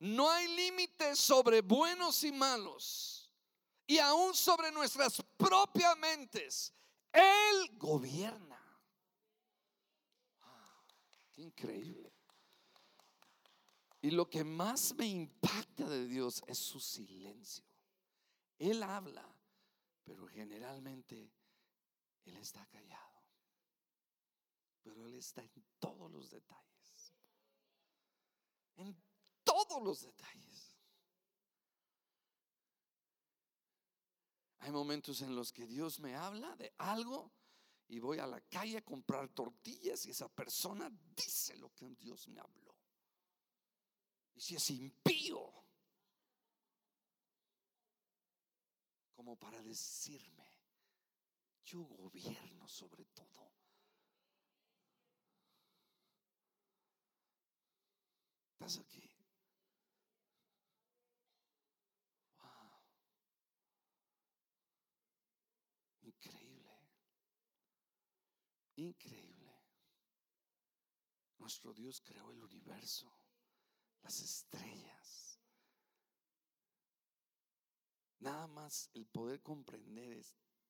No 0.00 0.30
hay 0.30 0.48
límites 0.48 1.20
sobre 1.20 1.60
buenos 1.60 2.24
y 2.24 2.32
malos. 2.32 3.30
Y 3.86 3.98
aún 3.98 4.34
sobre 4.34 4.72
nuestras 4.72 5.22
propias 5.36 5.96
mentes. 5.98 6.72
Él 7.12 7.76
gobierna. 7.76 8.49
Increíble. 11.40 12.12
Y 14.02 14.10
lo 14.10 14.28
que 14.28 14.44
más 14.44 14.94
me 14.96 15.06
impacta 15.06 15.88
de 15.88 16.06
Dios 16.06 16.42
es 16.46 16.58
su 16.58 16.80
silencio. 16.80 17.64
Él 18.58 18.82
habla 18.82 19.30
pero 20.10 20.26
generalmente 20.26 21.32
Él 22.24 22.36
está 22.38 22.66
callado. 22.66 23.22
Pero 24.82 25.06
Él 25.06 25.14
está 25.14 25.40
en 25.40 25.64
todos 25.78 26.10
los 26.10 26.30
detalles. 26.30 27.14
En 28.74 29.00
todos 29.44 29.80
los 29.80 30.02
detalles. 30.02 30.76
Hay 34.58 34.72
momentos 34.72 35.22
en 35.22 35.36
los 35.36 35.52
que 35.52 35.68
Dios 35.68 36.00
me 36.00 36.16
habla 36.16 36.56
de 36.56 36.74
algo 36.78 37.32
y 37.90 37.98
voy 37.98 38.18
a 38.20 38.26
la 38.26 38.40
calle 38.42 38.78
a 38.78 38.84
comprar 38.84 39.28
tortillas 39.30 40.06
y 40.06 40.10
esa 40.10 40.28
persona 40.28 40.88
dice 41.16 41.56
lo 41.56 41.74
que 41.74 41.88
Dios 41.96 42.28
me 42.28 42.40
habló. 42.40 42.72
Y 44.36 44.40
si 44.40 44.54
es 44.54 44.70
impío, 44.70 45.52
como 49.16 49.34
para 49.36 49.60
decirme, 49.60 50.46
yo 51.64 51.80
gobierno 51.80 52.68
sobre 52.68 53.04
todo. 53.06 53.50
¿Estás 58.52 58.78
aquí? 58.78 59.10
Wow. 62.38 62.70
Increíble. 66.02 66.60
Increíble. 68.80 69.54
Nuestro 71.38 71.72
Dios 71.72 72.00
creó 72.00 72.30
el 72.30 72.42
universo, 72.42 73.12
las 74.02 74.20
estrellas 74.20 74.90
Nada 78.20 78.46
más 78.46 78.90
el 78.92 79.06
poder 79.06 79.42
comprender 79.42 80.22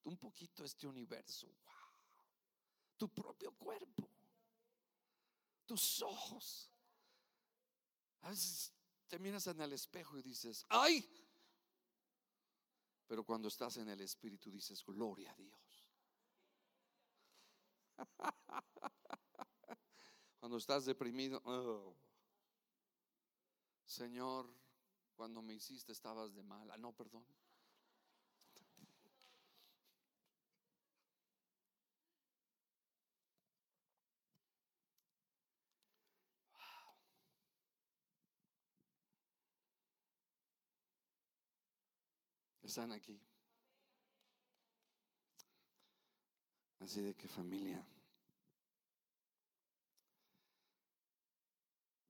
un 0.04 0.16
poquito 0.16 0.64
este 0.64 0.86
universo. 0.86 1.48
Wow. 1.48 1.74
Tu 2.96 3.08
propio 3.08 3.52
cuerpo. 3.52 4.08
Tus 5.66 6.00
ojos. 6.02 6.70
A 8.22 8.30
veces 8.30 8.72
te 9.08 9.18
miras 9.18 9.48
en 9.48 9.60
el 9.60 9.72
espejo 9.72 10.16
y 10.16 10.22
dices, 10.22 10.64
¡ay! 10.68 11.04
Pero 13.08 13.24
cuando 13.24 13.48
estás 13.48 13.76
en 13.78 13.88
el 13.88 14.00
Espíritu 14.00 14.50
dices, 14.50 14.84
gloria 14.84 15.32
a 15.32 15.34
Dios. 15.34 15.59
Cuando 20.40 20.56
estás 20.56 20.84
deprimido, 20.86 21.42
oh, 21.44 21.94
Señor, 23.84 24.48
cuando 25.16 25.42
me 25.42 25.54
hiciste 25.54 25.92
estabas 25.92 26.34
de 26.34 26.42
mala. 26.42 26.78
No, 26.78 26.92
perdón. 26.92 27.26
Están 42.62 42.92
aquí. 42.92 43.20
Así 46.80 47.02
de 47.02 47.14
que 47.14 47.28
familia, 47.28 47.86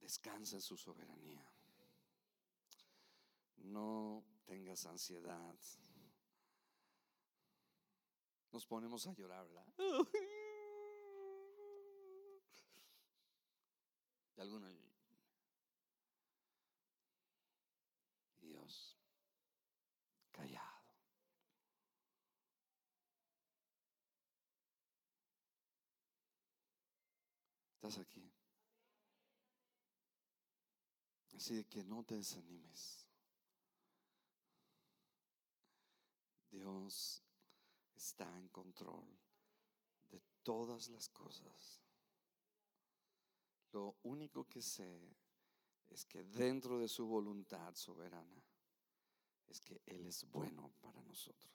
descansa 0.00 0.56
en 0.56 0.62
su 0.62 0.76
soberanía. 0.76 1.44
No 3.58 4.24
tengas 4.46 4.86
ansiedad. 4.86 5.56
Nos 8.52 8.66
ponemos 8.66 9.06
a 9.06 9.12
llorar, 9.12 9.46
¿verdad? 9.46 9.66
Y 14.36 14.42
algunos, 14.42 14.72
Dios, 18.40 18.96
callado. 20.32 20.80
Estás 27.82 27.96
aquí. 27.96 28.30
Así 31.34 31.54
de 31.54 31.64
que 31.64 31.82
no 31.82 32.04
te 32.04 32.14
desanimes. 32.14 33.06
Dios 36.50 37.22
está 37.96 38.38
en 38.38 38.50
control 38.50 39.08
de 40.10 40.20
todas 40.42 40.90
las 40.90 41.08
cosas. 41.08 41.80
Lo 43.72 43.96
único 44.02 44.46
que 44.46 44.60
sé 44.60 45.16
es 45.88 46.04
que 46.04 46.22
dentro 46.24 46.78
de 46.78 46.86
su 46.86 47.06
voluntad 47.06 47.74
soberana 47.76 48.44
es 49.46 49.58
que 49.58 49.80
Él 49.86 50.04
es 50.04 50.30
bueno 50.30 50.70
para 50.82 51.00
nosotros. 51.00 51.49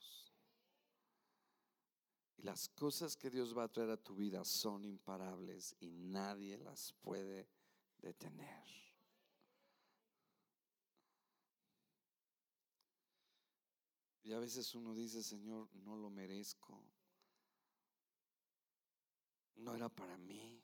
Las 2.45 2.69
cosas 2.69 3.17
que 3.17 3.31
Dios 3.31 3.57
va 3.57 3.63
a 3.63 3.71
traer 3.71 3.89
a 3.89 3.97
tu 3.97 4.15
vida 4.15 4.45
son 4.45 4.85
imparables 4.85 5.75
y 5.79 5.89
nadie 5.89 6.59
las 6.59 6.93
puede 7.01 7.49
detener. 7.97 8.63
Y 14.21 14.31
a 14.33 14.37
veces 14.37 14.75
uno 14.75 14.93
dice, 14.93 15.23
Señor, 15.23 15.73
no 15.73 15.97
lo 15.97 16.11
merezco. 16.11 16.85
No 19.55 19.73
era 19.73 19.89
para 19.89 20.15
mí. 20.15 20.63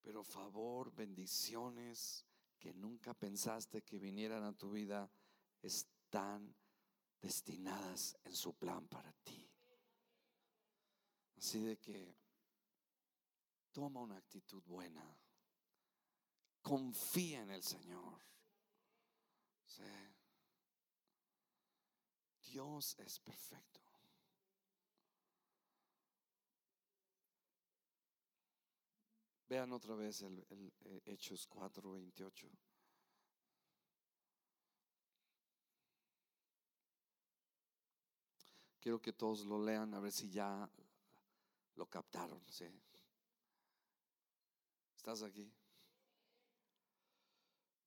Pero 0.00 0.24
favor, 0.24 0.90
bendiciones 0.94 2.24
que 2.58 2.72
nunca 2.72 3.12
pensaste 3.12 3.82
que 3.82 3.98
vinieran 3.98 4.42
a 4.44 4.56
tu 4.56 4.70
vida 4.70 5.12
están 5.60 6.56
destinadas 7.20 8.16
en 8.24 8.34
su 8.34 8.54
plan 8.54 8.88
para 8.88 9.12
ti. 9.22 9.51
Así 11.42 11.58
de 11.58 11.76
que 11.76 12.16
toma 13.72 14.00
una 14.00 14.16
actitud 14.16 14.62
buena. 14.62 15.04
Confía 16.62 17.42
en 17.42 17.50
el 17.50 17.64
Señor. 17.64 18.22
Dios 22.44 22.96
es 23.00 23.18
perfecto. 23.18 23.80
Vean 29.48 29.72
otra 29.72 29.96
vez 29.96 30.22
el, 30.22 30.46
eh, 30.84 31.02
Hechos 31.06 31.48
4:28. 31.48 32.48
Quiero 38.78 39.02
que 39.02 39.12
todos 39.12 39.44
lo 39.44 39.60
lean 39.60 39.92
a 39.94 39.98
ver 39.98 40.12
si 40.12 40.30
ya 40.30 40.70
lo 41.76 41.86
captaron. 41.86 42.40
¿sí? 42.48 42.66
¿Estás 44.96 45.22
aquí? 45.22 45.52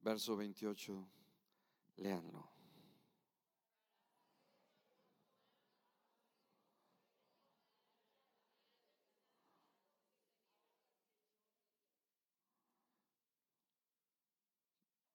Verso 0.02 0.36
28, 0.36 1.08
léanlo. 1.98 2.56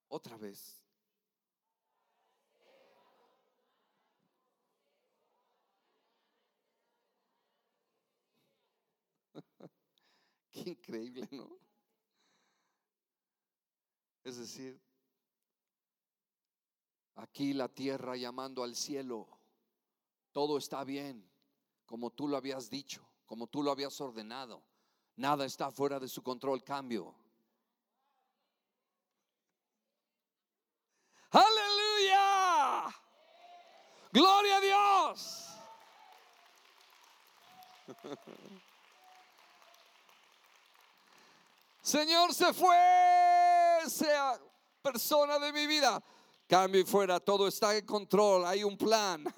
Otra 0.09 0.37
vez. 0.37 0.83
Qué 10.53 10.71
increíble, 10.71 11.29
¿no? 11.31 11.49
Es 14.25 14.37
decir, 14.37 14.81
aquí 17.15 17.53
la 17.53 17.69
tierra 17.69 18.17
llamando 18.17 18.63
al 18.63 18.75
cielo, 18.75 19.29
todo 20.33 20.59
está 20.59 20.85
bien, 20.85 21.31
como 21.87 22.11
tú 22.11 22.29
lo 22.29 22.37
habías 22.37 22.69
dicho, 22.69 23.09
como 23.27 23.47
tú 23.47 23.63
lo 23.63 23.71
habías 23.71 23.99
ordenado. 24.01 24.63
Nada 25.17 25.45
está 25.45 25.71
fuera 25.71 25.99
de 25.99 26.09
su 26.09 26.23
control, 26.23 26.63
cambio. 26.63 27.15
Aleluya. 31.31 32.95
Gloria 34.13 34.57
a 34.57 34.61
Dios. 34.61 35.47
Señor, 41.91 42.33
se 42.33 42.55
fue, 42.55 42.77
sea 43.89 44.41
persona 44.81 45.41
de 45.41 45.53
mi 45.53 45.67
vida. 45.67 46.01
Cambio 46.47 46.81
y 46.81 46.85
fuera, 46.85 47.19
todo 47.19 47.49
está 47.49 47.77
en 47.77 47.85
control, 47.85 48.47
hay 48.47 48.63
un 48.63 48.79
plan. 48.79 49.25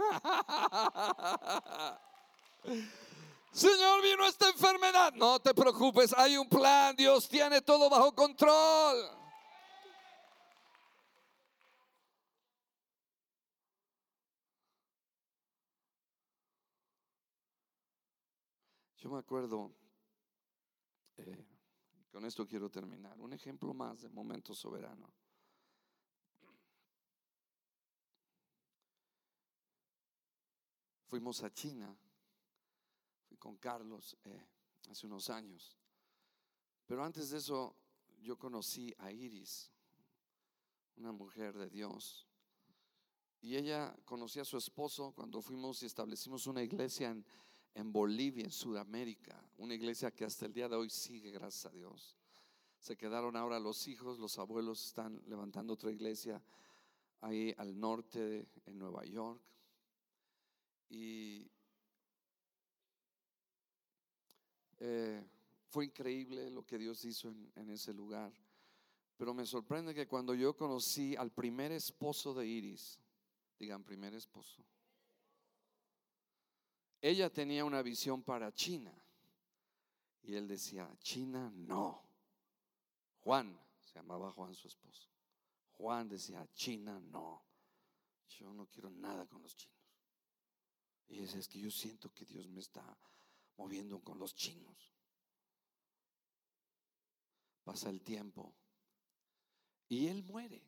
Señor, 3.52 4.02
vino 4.02 4.26
esta 4.26 4.50
enfermedad. 4.50 5.14
No 5.14 5.40
te 5.40 5.54
preocupes, 5.54 6.12
hay 6.14 6.36
un 6.36 6.46
plan. 6.46 6.94
Dios 6.94 7.26
tiene 7.26 7.62
todo 7.62 7.88
bajo 7.88 8.14
control. 8.14 9.10
Yo 18.98 19.08
me 19.08 19.20
acuerdo, 19.20 19.72
con 22.12 22.26
esto 22.26 22.46
quiero 22.46 22.70
terminar, 22.70 23.18
un 23.18 23.32
ejemplo 23.32 23.72
más 23.72 24.02
de 24.02 24.10
momento 24.10 24.54
soberano. 24.54 25.10
Fuimos 31.06 31.42
a 31.42 31.50
China, 31.52 31.96
fui 33.26 33.38
con 33.38 33.56
Carlos 33.56 34.16
eh, 34.24 34.46
hace 34.90 35.06
unos 35.06 35.30
años, 35.30 35.78
pero 36.86 37.02
antes 37.02 37.30
de 37.30 37.38
eso 37.38 37.74
yo 38.20 38.38
conocí 38.38 38.94
a 38.98 39.10
Iris, 39.10 39.70
una 40.96 41.12
mujer 41.12 41.56
de 41.56 41.70
Dios, 41.70 42.26
y 43.40 43.56
ella 43.56 43.96
conocía 44.04 44.42
a 44.42 44.44
su 44.44 44.58
esposo 44.58 45.12
cuando 45.12 45.40
fuimos 45.40 45.82
y 45.82 45.86
establecimos 45.86 46.46
una 46.46 46.62
iglesia 46.62 47.10
en 47.10 47.24
en 47.74 47.92
Bolivia, 47.92 48.44
en 48.44 48.50
Sudamérica, 48.50 49.42
una 49.58 49.74
iglesia 49.74 50.10
que 50.10 50.24
hasta 50.24 50.46
el 50.46 50.52
día 50.52 50.68
de 50.68 50.76
hoy 50.76 50.90
sigue, 50.90 51.30
gracias 51.30 51.66
a 51.66 51.76
Dios. 51.76 52.16
Se 52.78 52.96
quedaron 52.96 53.36
ahora 53.36 53.60
los 53.60 53.86
hijos, 53.88 54.18
los 54.18 54.38
abuelos 54.38 54.84
están 54.84 55.22
levantando 55.26 55.74
otra 55.74 55.90
iglesia 55.90 56.42
ahí 57.20 57.54
al 57.56 57.78
norte, 57.78 58.48
en 58.66 58.78
Nueva 58.78 59.04
York. 59.04 59.40
Y 60.90 61.48
eh, 64.80 65.24
fue 65.68 65.86
increíble 65.86 66.50
lo 66.50 66.66
que 66.66 66.78
Dios 66.78 67.04
hizo 67.04 67.32
en 67.54 67.70
ese 67.70 67.94
lugar. 67.94 68.32
Pero 69.16 69.34
me 69.34 69.46
sorprende 69.46 69.94
que 69.94 70.08
cuando 70.08 70.34
yo 70.34 70.56
conocí 70.56 71.14
al 71.14 71.30
primer 71.30 71.70
esposo 71.70 72.34
de 72.34 72.44
Iris, 72.44 72.98
digan 73.58 73.84
primer 73.84 74.14
esposo, 74.14 74.64
ella 77.02 77.28
tenía 77.30 77.64
una 77.64 77.82
visión 77.82 78.22
para 78.22 78.52
China. 78.52 78.94
Y 80.22 80.36
él 80.36 80.46
decía, 80.46 80.88
China 81.00 81.50
no. 81.52 82.00
Juan, 83.18 83.58
se 83.80 83.94
llamaba 83.94 84.30
Juan 84.30 84.54
su 84.54 84.68
esposo. 84.68 85.08
Juan 85.72 86.08
decía, 86.08 86.46
China 86.54 87.00
no. 87.00 87.42
Yo 88.28 88.54
no 88.54 88.66
quiero 88.66 88.88
nada 88.88 89.26
con 89.26 89.42
los 89.42 89.56
chinos. 89.56 89.76
Y 91.08 91.18
dice, 91.18 91.40
es 91.40 91.48
que 91.48 91.58
yo 91.58 91.72
siento 91.72 92.08
que 92.14 92.24
Dios 92.24 92.46
me 92.46 92.60
está 92.60 92.96
moviendo 93.56 93.98
con 94.00 94.20
los 94.20 94.36
chinos. 94.36 94.92
Pasa 97.64 97.90
el 97.90 98.00
tiempo. 98.00 98.54
Y 99.88 100.06
él 100.06 100.22
muere. 100.22 100.62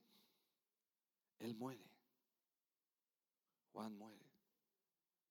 Él 1.38 1.54
muere. 1.54 1.88
Juan 3.72 3.96
muere. 3.96 4.23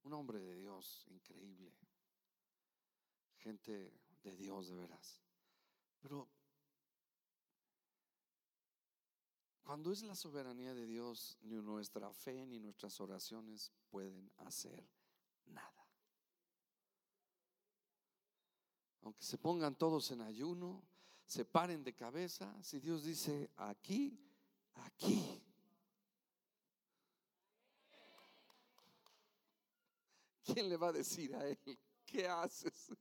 Un 0.04 0.14
hombre 0.14 0.40
de 0.40 0.56
Dios 0.56 1.06
increíble. 1.10 1.74
Gente 3.38 3.94
de 4.22 4.36
Dios 4.36 4.70
de 4.70 4.76
veras. 4.76 5.22
Pero 6.00 6.30
cuando 9.64 9.92
es 9.92 10.04
la 10.04 10.16
soberanía 10.16 10.74
de 10.74 10.86
Dios, 10.86 11.38
ni 11.42 11.56
nuestra 11.56 12.12
fe 12.14 12.46
ni 12.46 12.60
nuestras 12.60 13.00
oraciones 13.00 13.72
pueden 13.90 14.30
hacer 14.38 14.86
nada. 15.46 15.88
Aunque 19.02 19.24
se 19.24 19.38
pongan 19.38 19.78
todos 19.78 20.12
en 20.12 20.22
ayuno, 20.22 20.84
se 21.26 21.46
paren 21.46 21.84
de 21.84 21.94
cabeza, 21.94 22.62
si 22.62 22.80
Dios 22.80 23.04
dice 23.04 23.50
aquí, 23.56 24.20
aquí 24.74 25.42
¿Quién 30.44 30.70
le 30.70 30.78
va 30.78 30.90
a 30.90 30.92
decir 30.92 31.34
a 31.36 31.48
él, 31.48 31.80
¿qué 32.06 32.28
haces? 32.28 32.92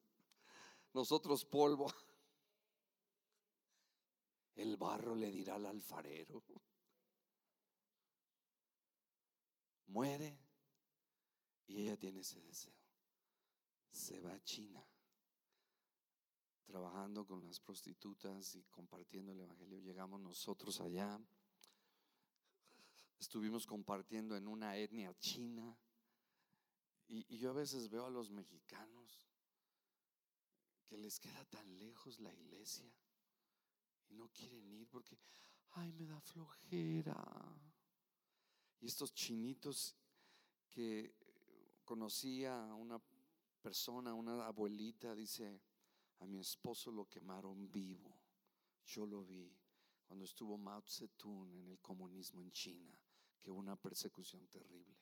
Nosotros 0.93 1.45
polvo. 1.45 1.93
El 4.55 4.77
barro 4.77 5.15
le 5.15 5.31
dirá 5.31 5.57
al 5.57 5.67
alfarero. 5.67 6.43
Muere 9.87 10.39
y 11.67 11.83
ella 11.83 11.97
tiene 11.97 12.21
ese 12.21 12.41
deseo. 12.41 12.75
Se 13.91 14.21
va 14.21 14.33
a 14.33 14.45
China. 14.45 14.87
trabajando 16.65 17.27
con 17.27 17.45
las 17.45 17.61
prostitutas 17.61 18.55
y 18.55 18.63
compartiendo 18.65 19.33
el 19.33 19.41
Evangelio. 19.41 19.79
Llegamos 19.81 20.21
nosotros 20.21 20.81
allá. 20.81 21.21
Estuvimos 23.19 23.67
compartiendo 23.67 24.37
en 24.37 24.49
una 24.49 24.77
etnia 24.79 25.13
china. 25.19 25.77
Y, 27.13 27.37
yo 27.37 27.51
a 27.51 27.53
veces 27.53 27.91
veo 27.91 28.07
a 28.07 28.11
los 28.11 28.31
mexicanos 28.31 29.29
que 30.87 30.97
les 30.97 31.21
queda 31.21 31.45
tan 31.45 31.79
lejos 31.79 32.19
la 32.21 32.33
iglesia 32.33 32.91
y 34.09 34.15
no 34.15 34.31
quieren 34.31 34.73
ir 34.73 34.89
porque, 34.89 35.19
ay, 35.73 35.93
me 35.93 36.07
da 36.07 36.19
flojera. 36.23 37.23
Y 38.81 38.87
estos 38.87 39.13
chinitos 39.13 39.95
que 40.71 41.15
conocía 41.85 42.71
a 42.71 42.75
una 42.75 42.99
persona, 43.61 44.15
una 44.15 44.47
abuelita, 44.47 45.15
dice, 45.15 45.61
a 46.21 46.27
mi 46.27 46.39
esposo 46.39 46.91
lo 46.91 47.05
quemaron 47.11 47.71
vivo. 47.71 48.19
Yo 48.87 49.05
lo 49.05 49.23
vi 49.23 49.55
cuando 50.07 50.25
estuvo 50.25 50.57
Mao 50.57 50.83
Zedong 50.89 51.55
en 51.57 51.69
el 51.69 51.79
comunismo 51.79 52.41
en 52.41 52.51
China, 52.53 52.99
que 53.43 53.51
hubo 53.51 53.59
una 53.59 53.77
persecución 53.77 54.47
terrible. 54.47 55.02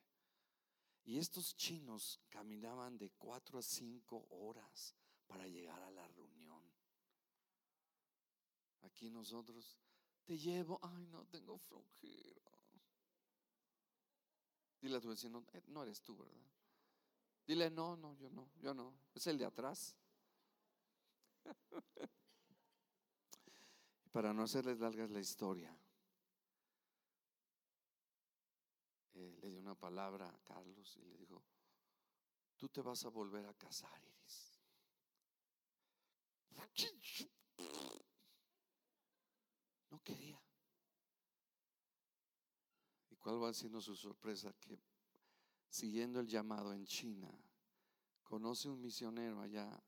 Y 1.05 1.18
estos 1.18 1.57
chinos 1.57 2.20
caminaban 2.28 2.96
de 2.98 3.11
cuatro 3.11 3.59
a 3.59 3.62
cinco 3.62 4.26
horas 4.30 4.94
para 5.26 5.46
llegar 5.46 5.82
a 5.82 5.90
la 5.90 6.07
reunión. 6.09 6.62
Aquí 8.82 9.11
nosotros, 9.11 9.78
te 10.24 10.38
llevo, 10.38 10.78
ay, 10.82 11.07
no 11.07 11.26
tengo 11.26 11.59
flojera. 11.59 12.51
Dile 14.80 14.96
a 14.96 15.01
tu 15.01 15.09
vecino, 15.09 15.44
eh, 15.53 15.62
no 15.68 15.82
eres 15.82 16.01
tú, 16.03 16.16
¿verdad? 16.16 16.40
Dile, 17.46 17.70
no, 17.70 17.96
no, 17.96 18.14
yo 18.16 18.30
no, 18.30 18.48
yo 18.61 18.72
no. 18.72 18.94
Es 19.14 19.26
el 19.26 19.36
de 19.36 19.44
atrás. 19.44 19.96
Para 24.12 24.32
no 24.32 24.42
hacerles 24.42 24.78
largas 24.78 25.11
la 25.11 25.20
historia, 25.20 25.76
eh, 29.20 29.36
le 29.42 29.50
dio 29.50 29.60
una 29.60 29.74
palabra 29.74 30.28
a 30.28 30.38
Carlos 30.42 30.96
y 30.96 31.04
le 31.04 31.18
dijo, 31.18 31.44
tú 32.56 32.70
te 32.70 32.80
vas 32.80 33.04
a 33.04 33.10
volver 33.10 33.44
a 33.44 33.52
casar, 33.54 34.02
Iris. 34.02 34.58
No 39.90 40.02
quería. 40.02 40.40
¿Y 43.10 43.16
cuál 43.16 43.42
va 43.42 43.52
siendo 43.52 43.80
su 43.80 43.94
sorpresa? 43.94 44.54
Que 44.58 44.80
siguiendo 45.68 46.20
el 46.20 46.26
llamado 46.28 46.72
en 46.72 46.86
China, 46.86 47.30
conoce 48.22 48.70
un 48.70 48.80
misionero 48.80 49.40
allá, 49.42 49.82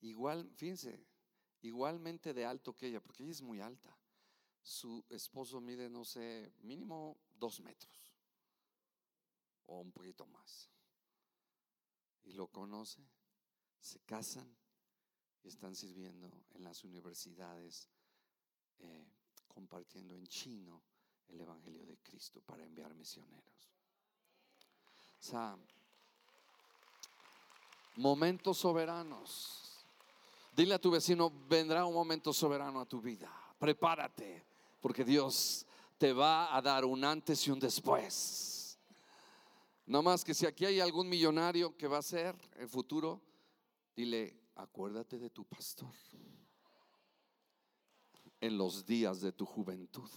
igual, 0.00 0.50
fíjense, 0.56 1.06
igualmente 1.60 2.34
de 2.34 2.44
alto 2.44 2.76
que 2.76 2.88
ella, 2.88 3.00
porque 3.00 3.22
ella 3.22 3.32
es 3.32 3.42
muy 3.42 3.60
alta. 3.60 3.96
Su 4.62 5.04
esposo 5.08 5.60
mide, 5.60 5.88
no 5.88 6.04
sé, 6.04 6.52
mínimo 6.62 7.18
dos 7.34 7.60
metros 7.60 8.11
o 9.72 9.80
un 9.80 9.92
poquito 9.92 10.26
más. 10.26 10.70
Y 12.24 12.32
lo 12.32 12.46
conoce, 12.48 13.02
se 13.80 14.00
casan 14.00 14.56
y 15.42 15.48
están 15.48 15.74
sirviendo 15.74 16.30
en 16.54 16.64
las 16.64 16.84
universidades, 16.84 17.88
eh, 18.78 19.06
compartiendo 19.48 20.14
en 20.14 20.26
chino 20.26 20.82
el 21.28 21.40
Evangelio 21.40 21.84
de 21.84 21.98
Cristo 21.98 22.40
para 22.40 22.64
enviar 22.64 22.94
misioneros 22.94 23.72
sea, 25.22 25.56
momentos 27.96 28.58
soberanos. 28.58 29.84
Dile 30.54 30.74
a 30.74 30.78
tu 30.78 30.90
vecino, 30.90 31.32
vendrá 31.48 31.86
un 31.86 31.94
momento 31.94 32.32
soberano 32.32 32.80
a 32.80 32.86
tu 32.86 33.00
vida. 33.00 33.30
Prepárate, 33.58 34.44
porque 34.80 35.04
Dios 35.04 35.64
te 35.96 36.12
va 36.12 36.54
a 36.54 36.60
dar 36.60 36.84
un 36.84 37.04
antes 37.04 37.46
y 37.46 37.50
un 37.50 37.60
después. 37.60 38.51
No 39.86 40.02
más 40.02 40.24
que 40.24 40.34
si 40.34 40.46
aquí 40.46 40.64
hay 40.64 40.80
algún 40.80 41.08
millonario 41.08 41.76
que 41.76 41.88
va 41.88 41.98
a 41.98 42.02
ser 42.02 42.36
el 42.56 42.68
futuro, 42.68 43.22
dile, 43.96 44.40
acuérdate 44.54 45.18
de 45.18 45.30
tu 45.30 45.44
pastor 45.44 45.94
en 48.40 48.58
los 48.58 48.84
días 48.84 49.20
de 49.20 49.32
tu 49.32 49.44
juventud. 49.44 50.10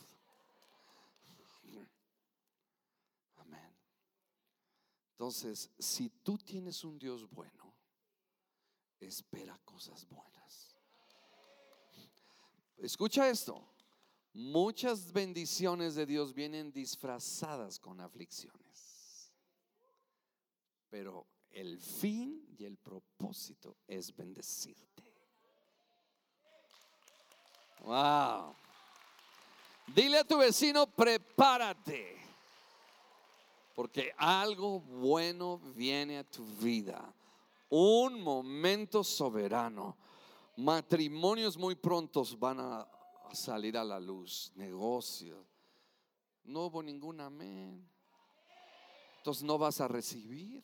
Entonces, 5.15 5.71
si 5.79 6.09
tú 6.09 6.37
tienes 6.37 6.83
un 6.83 6.99
Dios 6.99 7.29
bueno, 7.29 7.73
espera 8.99 9.57
cosas 9.63 10.05
buenas. 10.09 10.75
Escucha 12.77 13.29
esto. 13.29 13.65
Muchas 14.33 15.13
bendiciones 15.13 15.95
de 15.95 16.05
Dios 16.05 16.33
vienen 16.33 16.73
disfrazadas 16.73 17.79
con 17.79 18.01
aflicciones. 18.01 18.64
Pero 20.95 21.27
el 21.51 21.77
fin 21.77 22.47
y 22.57 22.63
el 22.63 22.77
propósito 22.77 23.75
es 23.85 24.15
bendecirte. 24.15 25.03
Wow. 27.81 28.55
Dile 29.93 30.19
a 30.19 30.23
tu 30.23 30.37
vecino, 30.37 30.87
prepárate 30.87 32.15
porque 33.75 34.13
algo 34.15 34.79
bueno 34.79 35.57
viene 35.75 36.19
a 36.19 36.23
tu 36.23 36.45
vida. 36.45 37.13
Un 37.67 38.21
momento 38.21 39.03
soberano. 39.03 39.97
Matrimonios 40.55 41.57
muy 41.57 41.75
prontos 41.75 42.39
van 42.39 42.61
a, 42.61 42.87
salir 43.33 43.77
a 43.77 43.83
la 43.83 43.99
luz. 43.99 44.53
Negocios. 44.55 45.45
No 46.45 46.67
hubo 46.67 46.81
ningún 46.81 47.19
amén. 47.19 47.85
Entonces 49.25 49.43
no 49.43 49.57
vas 49.57 49.81
a 49.81 49.87
recibir. 49.87 50.63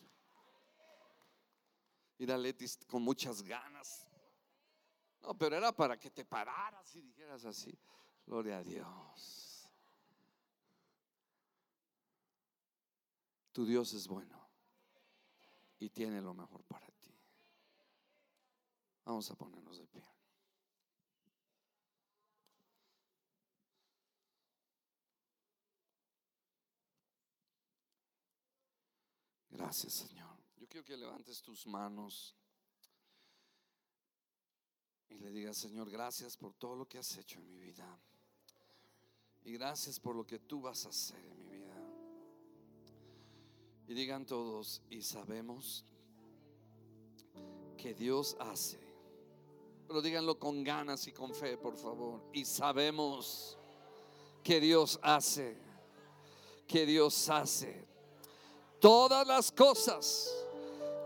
La 2.26 2.38
Letis 2.38 2.78
con 2.88 3.02
muchas 3.02 3.42
ganas. 3.42 4.08
No, 5.22 5.38
pero 5.38 5.56
era 5.56 5.72
para 5.72 5.98
que 5.98 6.10
te 6.10 6.26
pararas 6.26 6.96
y 6.96 7.02
dijeras 7.02 7.46
así. 7.46 7.78
Gloria 8.26 8.60
a 8.60 8.64
Dios. 8.64 9.68
Tu 13.52 13.66
Dios 13.66 13.94
es 13.94 14.08
bueno 14.08 14.40
y 15.80 15.90
tiene 15.90 16.22
lo 16.22 16.34
mejor 16.34 16.64
para 16.64 16.88
ti. 16.88 17.14
Vamos 19.04 19.30
a 19.30 19.36
ponernos 19.36 19.78
de 19.78 19.88
pie. 19.88 20.06
Gracias, 29.50 29.94
Señor. 29.94 30.41
Quiero 30.72 30.86
que 30.86 30.96
levantes 30.96 31.42
tus 31.42 31.68
manos 31.68 32.34
y 35.10 35.16
le 35.16 35.30
digas, 35.30 35.58
Señor, 35.58 35.90
gracias 35.90 36.38
por 36.38 36.54
todo 36.54 36.78
lo 36.78 36.88
que 36.88 36.98
has 36.98 37.18
hecho 37.18 37.40
en 37.40 37.46
mi 37.50 37.58
vida. 37.60 38.00
Y 39.44 39.52
gracias 39.52 40.00
por 40.00 40.16
lo 40.16 40.26
que 40.26 40.40
tú 40.40 40.62
vas 40.62 40.86
a 40.86 40.90
hacer 40.90 41.20
en 41.26 41.38
mi 41.38 41.50
vida. 41.50 41.76
Y 43.86 43.94
digan 43.94 44.26
todos, 44.26 44.82
y 44.90 45.02
sabemos 45.02 45.84
que 47.78 47.94
Dios 47.94 48.38
hace. 48.40 48.80
Pero 49.90 50.02
díganlo 50.02 50.40
con 50.40 50.64
ganas 50.64 51.06
y 51.06 51.12
con 51.12 51.36
fe, 51.36 51.58
por 51.58 51.76
favor. 51.76 52.24
Y 52.32 52.46
sabemos 52.46 53.58
que 54.42 54.62
Dios 54.62 54.98
hace, 55.04 55.58
que 56.66 56.86
Dios 56.86 57.28
hace. 57.28 57.86
Todas 58.80 59.28
las 59.28 59.52
cosas 59.52 60.41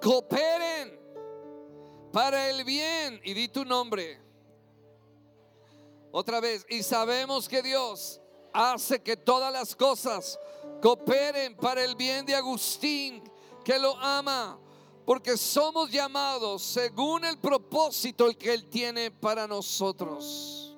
cooperen 0.06 1.00
para 2.14 2.48
el 2.52 2.64
bien. 2.64 3.20
Y 3.24 3.34
di 3.34 3.48
tu 3.48 3.66
nombre. 3.66 4.22
Otra 6.12 6.40
vez. 6.40 6.64
Y 6.70 6.84
sabemos 6.84 7.50
que 7.50 7.64
Dios 7.64 8.22
hace 8.54 9.02
que 9.02 9.18
todas 9.18 9.52
las 9.52 9.76
cosas 9.76 10.40
cooperen 10.82 11.58
para 11.58 11.84
el 11.84 11.96
bien 11.96 12.26
de 12.26 12.36
Agustín, 12.36 13.24
que 13.64 13.80
lo 13.80 13.98
ama, 13.98 14.60
porque 15.06 15.36
somos 15.38 15.90
llamados 15.90 16.62
según 16.62 17.26
el 17.26 17.40
propósito 17.40 18.30
que 18.38 18.54
Él 18.54 18.70
tiene 18.70 19.10
para 19.10 19.48
nosotros. 19.48 20.78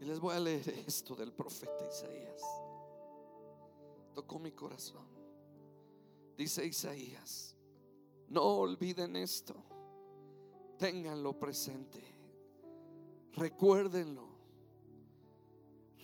Y 0.00 0.04
les 0.04 0.20
voy 0.20 0.36
a 0.36 0.40
leer 0.40 0.84
esto 0.86 1.16
del 1.16 1.32
profeta 1.32 1.84
Isaías. 1.90 2.63
Tocó 4.14 4.38
mi 4.38 4.52
corazón. 4.52 5.06
Dice 6.36 6.64
Isaías, 6.64 7.56
no 8.28 8.42
olviden 8.42 9.16
esto, 9.16 9.54
ténganlo 10.78 11.38
presente 11.38 12.14
Recuérdenlo. 13.36 14.28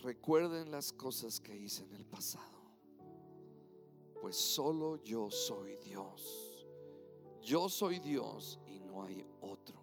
Recuerden 0.03 0.71
las 0.71 0.91
cosas 0.91 1.39
que 1.39 1.55
hice 1.55 1.83
en 1.83 1.93
el 1.93 2.05
pasado. 2.05 2.45
Pues 4.19 4.35
solo 4.35 4.97
yo 5.03 5.31
soy 5.31 5.77
Dios. 5.77 6.67
Yo 7.41 7.69
soy 7.69 7.99
Dios 7.99 8.59
y 8.67 8.79
no 8.79 9.03
hay 9.03 9.25
otro. 9.41 9.80